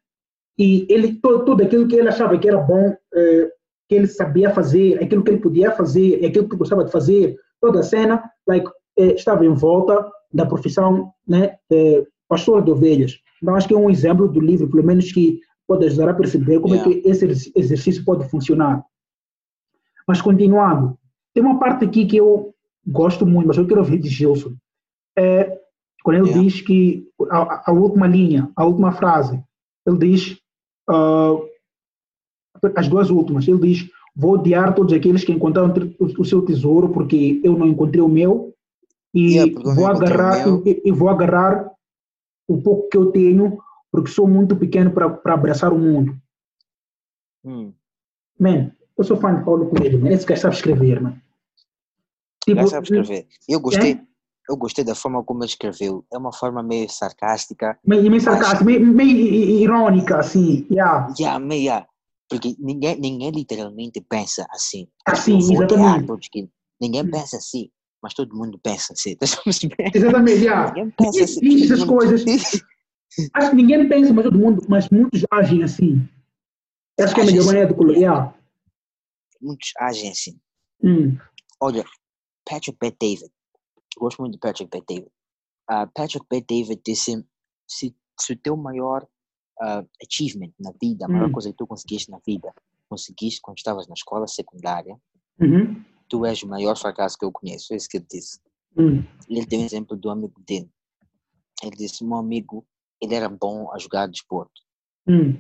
E 0.59 0.87
ele, 0.89 1.15
todo, 1.15 1.45
tudo 1.45 1.63
aquilo 1.63 1.87
que 1.87 1.95
ele 1.95 2.09
achava 2.09 2.37
que 2.37 2.49
era 2.49 2.59
bom, 2.59 2.97
eh, 3.15 3.51
que 3.89 3.95
ele 3.95 4.07
sabia 4.07 4.51
fazer, 4.51 5.03
aquilo 5.03 5.23
que 5.23 5.31
ele 5.31 5.41
podia 5.41 5.71
fazer, 5.73 6.25
aquilo 6.25 6.49
que 6.49 6.57
gostava 6.57 6.85
de 6.85 6.93
fazer, 6.93 7.37
toda 7.61 7.81
a 7.81 7.83
cena, 7.83 8.23
like, 8.47 8.69
eh, 8.99 9.15
estava 9.15 9.45
em 9.47 9.55
volta 9.55 10.11
da 10.33 10.45
profissão, 10.45 11.11
né, 11.27 11.57
pastor 12.29 12.63
de 12.63 12.71
ovelhas. 12.71 13.19
Então, 13.43 13.55
acho 13.57 13.67
que 13.67 13.75
é 13.75 13.79
um 13.79 13.89
exemplo 13.89 14.29
do 14.29 14.41
livro, 14.41 14.69
pelo 14.69 14.85
menos 14.85 15.11
que 15.11 15.41
pode 15.67 15.87
ajudar 15.87 16.11
a 16.11 16.15
perceber 16.15 16.61
como 16.61 16.75
yeah. 16.75 16.91
é 16.91 17.01
que 17.01 17.09
esse 17.09 17.53
exercício 17.57 18.05
pode 18.05 18.29
funcionar. 18.29 18.85
Mas, 20.07 20.21
continuando, 20.21 20.99
tem 21.35 21.43
uma 21.43 21.59
parte 21.59 21.85
aqui 21.85 22.07
que 22.07 22.17
eu 22.17 22.55
gosto 22.87 23.27
muito, 23.27 23.47
mas 23.47 23.57
eu 23.57 23.67
quero 23.67 23.81
ouvir 23.81 23.99
de 23.99 24.09
Gilson. 24.09 24.55
É, 25.17 25.59
quando 26.03 26.19
ele 26.19 26.29
yeah. 26.29 26.43
diz 26.43 26.61
que 26.63 27.07
a, 27.31 27.71
a, 27.71 27.73
última 27.73 28.07
linha, 28.07 28.51
a 28.57 28.65
última 28.65 28.93
frase, 28.93 29.43
ele 29.87 29.99
diz 29.99 30.39
uh, 30.89 31.48
as 32.77 32.89
duas 32.89 33.11
últimas, 33.11 33.47
ele 33.47 33.59
diz 33.59 33.91
vou 34.19 34.33
odiar 34.33 34.75
todos 34.75 34.93
aqueles 34.93 35.25
que 35.25 35.33
encontraram 35.33 35.73
o, 36.01 36.25
seu 36.25 36.43
tesouro 36.43 36.89
porque 36.89 37.41
eu 37.45 37.57
não 37.57 37.69
encontrei 37.69 38.03
o 38.03 38.09
meu 38.09 38.53
e 39.15 39.37
yeah, 39.37 39.75
vou 39.75 39.87
agarrar 39.87 40.47
e, 40.67 40.83
e, 40.85 40.93
vou 40.93 41.09
agarrar 41.09 41.71
o 42.49 42.61
pouco 42.61 42.89
que 42.89 42.97
eu 42.97 43.13
tenho 43.13 43.59
porque 43.93 44.11
sou 44.11 44.27
muito 44.27 44.57
pequeno 44.57 44.91
para 44.91 45.35
abraçar 45.35 45.73
o 45.73 45.79
mundo. 45.79 46.17
Hum. 47.45 47.73
Man, 48.39 48.73
eu 48.97 49.05
sou 49.05 49.17
fã 49.17 49.35
de 49.35 49.45
Paulo 49.45 49.71
Coelho, 49.71 50.01
man. 50.01 50.11
esse 50.11 50.27
cara 50.27 50.41
sabe 50.41 50.57
escrever, 50.57 51.01
man. 51.01 51.17
Tipo, 52.45 52.67
sabe 52.67 52.85
escrever. 52.85 53.27
Eu 53.49 53.61
gostei, 53.61 53.93
é? 53.93 54.01
eu 54.49 54.57
gostei 54.57 54.85
da 54.85 54.95
forma 54.95 55.23
como 55.23 55.41
ele 55.41 55.51
escreveu. 55.51 56.05
É 56.13 56.19
uma 56.19 56.33
forma 56.33 56.63
meio 56.63 56.89
sarcástica. 56.89 57.79
Meio, 57.87 58.11
meio 58.11 58.21
sarcástica, 58.21 58.65
meio, 58.65 58.87
meio, 58.87 59.17
irônica, 59.61 60.19
assim. 60.19 60.67
Yeah. 60.71 61.13
Yeah, 61.19 61.39
meio, 61.39 61.63
yeah. 61.63 61.88
Porque 62.29 62.55
ninguém, 62.59 63.01
ninguém 63.01 63.31
literalmente 63.31 64.01
pensa 64.03 64.47
assim. 64.51 64.87
Assim, 65.07 65.39
exatamente. 65.39 66.31
que 66.31 66.49
ninguém 66.81 67.03
hum. 67.03 67.11
pensa 67.11 67.39
assim, 67.39 67.71
mas 68.03 68.15
todo 68.15 68.37
mundo 68.37 68.59
pensa 68.63 68.93
assim. 68.93 69.17
Exatamente, 69.95 70.43
yeah. 70.43 70.73
Ninguém 70.73 70.91
pensa 70.91 71.25
assim. 71.25 71.41
Diz 71.41 71.71
essas 71.71 71.85
coisas. 71.85 72.25
Acho 73.35 73.51
que 73.51 73.57
ninguém 73.57 73.89
pensa, 73.89 74.13
mas 74.13 74.25
todo 74.25 74.39
mundo, 74.39 74.63
mas 74.69 74.89
muitos 74.91 75.25
agem 75.31 75.63
assim. 75.63 76.07
Acho 77.01 77.15
que 77.15 77.21
é 77.21 77.23
a 77.23 77.27
melhor 77.27 77.47
maneira 77.47 77.69
de 77.69 77.75
colocar. 77.75 78.39
Muitos 79.41 79.73
agem 79.79 80.11
assim. 80.11 80.39
Hum. 80.83 81.17
Olha, 81.61 81.85
Patrick 82.49 82.79
Bet 82.81 82.97
David. 83.01 83.33
Eu 83.97 84.01
gosto 84.01 84.21
muito 84.21 84.35
de 84.35 84.39
Patrick 84.39 84.71
Bet 84.71 84.85
David. 84.87 85.11
Uh, 85.71 85.91
Patrick 85.95 86.27
Bet 86.31 86.47
David 86.49 86.81
disse: 86.85 87.25
se, 87.67 87.95
se 88.21 88.33
o 88.33 88.37
teu 88.37 88.57
maior 88.57 89.07
uh, 89.61 89.87
achievement 90.03 90.53
na 90.59 90.73
vida, 90.81 91.05
a 91.07 91.09
maior 91.09 91.29
hum. 91.29 91.33
coisa 91.33 91.51
que 91.51 91.57
tu 91.57 91.67
conseguiste 91.67 92.11
na 92.11 92.19
vida, 92.27 92.53
conseguiste 92.89 93.41
quando 93.41 93.59
estavas 93.59 93.87
na 93.87 93.95
escola 93.95 94.27
secundária, 94.27 94.97
uhum. 95.41 95.83
tu 96.09 96.25
és 96.25 96.43
o 96.43 96.49
maior 96.49 96.77
fracasso 96.77 97.19
que 97.19 97.25
eu 97.25 97.33
conheço. 97.33 97.73
É 97.73 97.77
isso 97.77 97.89
que 97.89 97.99
ele 97.99 98.07
disse. 98.11 98.41
Hum. 98.77 99.05
Ele 99.29 99.47
tem 99.47 99.61
um 99.61 99.65
exemplo 99.65 99.97
do 99.97 100.11
amigo 100.11 100.41
dele. 100.47 100.71
Ele 101.63 101.77
disse: 101.77 102.05
meu 102.05 102.17
amigo 102.17 102.65
ele 103.01 103.15
era 103.15 103.29
bom 103.29 103.73
a 103.73 103.79
jogar 103.79 104.09
desporto. 104.09 104.63
Hum. 105.07 105.39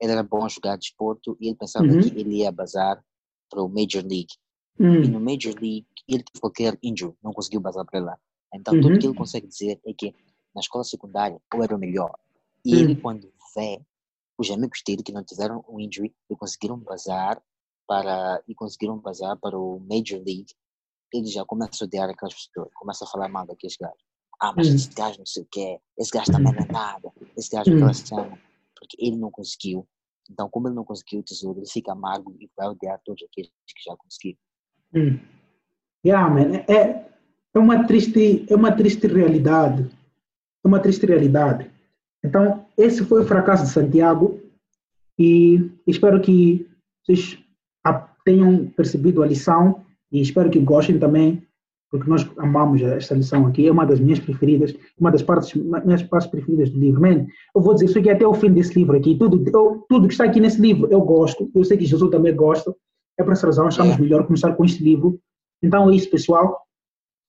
Ele 0.00 0.12
era 0.12 0.22
bom 0.22 0.44
a 0.44 0.48
jogar 0.48 0.76
desporto 0.76 1.36
e 1.40 1.48
ele 1.48 1.56
pensava 1.56 1.86
uhum. 1.86 2.00
que 2.00 2.08
ele 2.08 2.38
ia 2.38 2.52
bazar 2.52 3.02
para 3.50 3.62
o 3.62 3.68
Major 3.68 4.02
League. 4.02 4.34
Hum. 4.78 5.02
E 5.02 5.08
no 5.08 5.20
Major 5.20 5.54
League 5.54 5.86
ele 6.08 6.22
teve 6.22 6.40
qualquer 6.40 6.78
injury, 6.82 7.14
não 7.22 7.32
conseguiu 7.32 7.60
bazar 7.60 7.84
para 7.84 8.00
lá. 8.00 8.18
Então 8.54 8.74
uhum. 8.74 8.80
tudo 8.80 8.98
que 8.98 9.06
ele 9.06 9.14
consegue 9.14 9.46
dizer 9.46 9.80
é 9.86 9.92
que 9.92 10.14
na 10.54 10.60
escola 10.60 10.84
secundária 10.84 11.40
eu 11.52 11.62
era 11.62 11.74
o 11.74 11.78
melhor. 11.78 12.14
E 12.64 12.74
hum. 12.74 12.78
ele 12.78 12.96
quando 12.96 13.32
vê 13.56 13.80
os 14.38 14.50
amigos 14.50 14.82
dele 14.86 15.02
que 15.02 15.12
não 15.12 15.24
tiveram 15.24 15.64
um 15.68 15.80
injury 15.80 16.14
e 16.30 16.36
conseguiram 16.36 16.78
bazar 16.78 17.42
para 17.86 18.42
e 18.46 18.54
conseguiram 18.54 18.98
bazar 18.98 19.38
para 19.38 19.58
o 19.58 19.80
Major 19.80 20.18
League, 20.18 20.52
ele 21.12 21.26
já 21.26 21.44
começa 21.44 21.84
a 21.84 21.86
odiar 21.86 22.10
aquelas 22.10 22.34
pessoas, 22.34 22.68
começa 22.74 23.04
a 23.04 23.08
falar 23.08 23.28
mal 23.28 23.46
daqueles 23.46 23.76
gajos. 23.76 24.04
Ah, 24.40 24.52
mas 24.54 24.68
hum. 24.68 24.74
esse 24.74 24.90
gajo 24.92 25.18
não 25.18 25.26
sei 25.26 25.42
o 25.42 25.48
quê, 25.50 25.80
esse 25.98 26.10
gajo 26.10 26.30
também 26.30 26.52
não 26.52 26.62
é 26.62 26.72
nada, 26.72 27.12
esse 27.36 27.50
gajo 27.50 27.70
hum. 27.70 27.76
aquela 27.76 27.94
cena. 27.94 28.38
Porque 28.78 28.96
ele 28.98 29.16
não 29.16 29.30
conseguiu. 29.30 29.88
Então, 30.30 30.50
como 30.50 30.68
ele 30.68 30.74
não 30.74 30.84
conseguiu 30.84 31.20
o 31.20 31.22
tesouro, 31.22 31.60
ele 31.60 31.68
fica 31.68 31.92
amargo 31.92 32.36
e 32.38 32.50
vai 32.56 32.68
odiar 32.68 33.00
todos 33.04 33.22
aqueles 33.22 33.50
que 33.50 33.82
já 33.84 33.96
conseguiram. 33.96 34.38
Hum. 34.94 35.18
Yeah, 36.04 36.28
man. 36.28 36.56
É, 36.68 37.10
é, 37.54 37.58
uma 37.58 37.86
triste, 37.86 38.44
é 38.48 38.54
uma 38.54 38.72
triste 38.72 39.06
realidade. 39.06 39.88
É 40.64 40.68
uma 40.68 40.80
triste 40.80 41.06
realidade. 41.06 41.70
Então, 42.22 42.65
esse 42.76 43.04
foi 43.04 43.22
o 43.22 43.26
fracasso 43.26 43.64
de 43.64 43.70
Santiago 43.70 44.40
e 45.18 45.70
espero 45.86 46.20
que 46.20 46.68
vocês 47.04 47.38
tenham 48.24 48.66
percebido 48.76 49.22
a 49.22 49.26
lição 49.26 49.84
e 50.10 50.20
espero 50.20 50.50
que 50.50 50.58
gostem 50.58 50.98
também 50.98 51.46
porque 51.90 52.10
nós 52.10 52.28
amamos 52.38 52.82
esta 52.82 53.14
lição 53.14 53.46
aqui, 53.46 53.68
é 53.68 53.72
uma 53.72 53.86
das 53.86 54.00
minhas 54.00 54.18
preferidas, 54.18 54.74
uma 54.98 55.10
das 55.10 55.22
partes, 55.22 55.54
minhas 55.54 56.02
partes 56.02 56.28
preferidas 56.28 56.70
do 56.70 56.78
livro. 56.78 57.00
Man, 57.00 57.26
eu 57.54 57.62
vou 57.62 57.74
dizer 57.74 57.86
isso 57.86 57.98
aqui 57.98 58.10
até 58.10 58.26
o 58.26 58.34
fim 58.34 58.52
desse 58.52 58.74
livro 58.74 58.96
aqui, 58.96 59.16
tudo, 59.16 59.42
eu, 59.48 59.84
tudo 59.88 60.08
que 60.08 60.12
está 60.12 60.24
aqui 60.24 60.40
nesse 60.40 60.60
livro 60.60 60.88
eu 60.90 61.00
gosto, 61.00 61.50
eu 61.54 61.64
sei 61.64 61.76
que 61.76 61.86
Jesus 61.86 62.10
também 62.10 62.34
gosta, 62.34 62.74
é 63.18 63.22
por 63.22 63.32
essa 63.32 63.46
razão 63.46 63.66
achamos 63.66 63.96
é. 63.96 64.00
melhor 64.00 64.26
começar 64.26 64.52
com 64.54 64.64
este 64.64 64.82
livro. 64.82 65.18
Então 65.62 65.88
é 65.88 65.94
isso, 65.94 66.10
pessoal, 66.10 66.60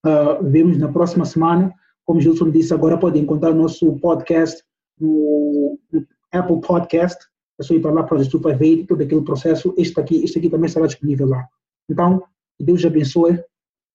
uh, 0.06 0.44
vemos 0.44 0.78
na 0.78 0.92
próxima 0.92 1.24
semana, 1.24 1.72
como 2.04 2.20
Gilson 2.20 2.50
disse, 2.50 2.74
agora 2.74 2.98
podem 2.98 3.22
encontrar 3.22 3.52
o 3.52 3.56
nosso 3.56 3.94
podcast 4.00 4.64
no, 5.00 5.80
no 5.92 6.08
Apple 6.32 6.62
Podcast, 6.62 7.24
é 7.60 7.64
só 7.64 7.74
ir 7.74 7.82
para 7.82 7.92
lá 7.92 8.04
para 8.04 8.18
o 8.18 8.58
ver 8.58 8.86
todo 8.86 9.02
aquele 9.02 9.24
processo, 9.24 9.74
este 9.78 10.00
aqui, 10.00 10.24
este 10.24 10.38
aqui 10.38 10.50
também 10.50 10.68
estará 10.68 10.86
disponível 10.86 11.28
lá. 11.28 11.48
Então, 11.90 12.24
Deus 12.60 12.86
abençoe 12.86 13.44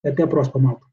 até 0.05 0.23
a 0.23 0.27
próxima, 0.27 0.61
malta. 0.61 0.92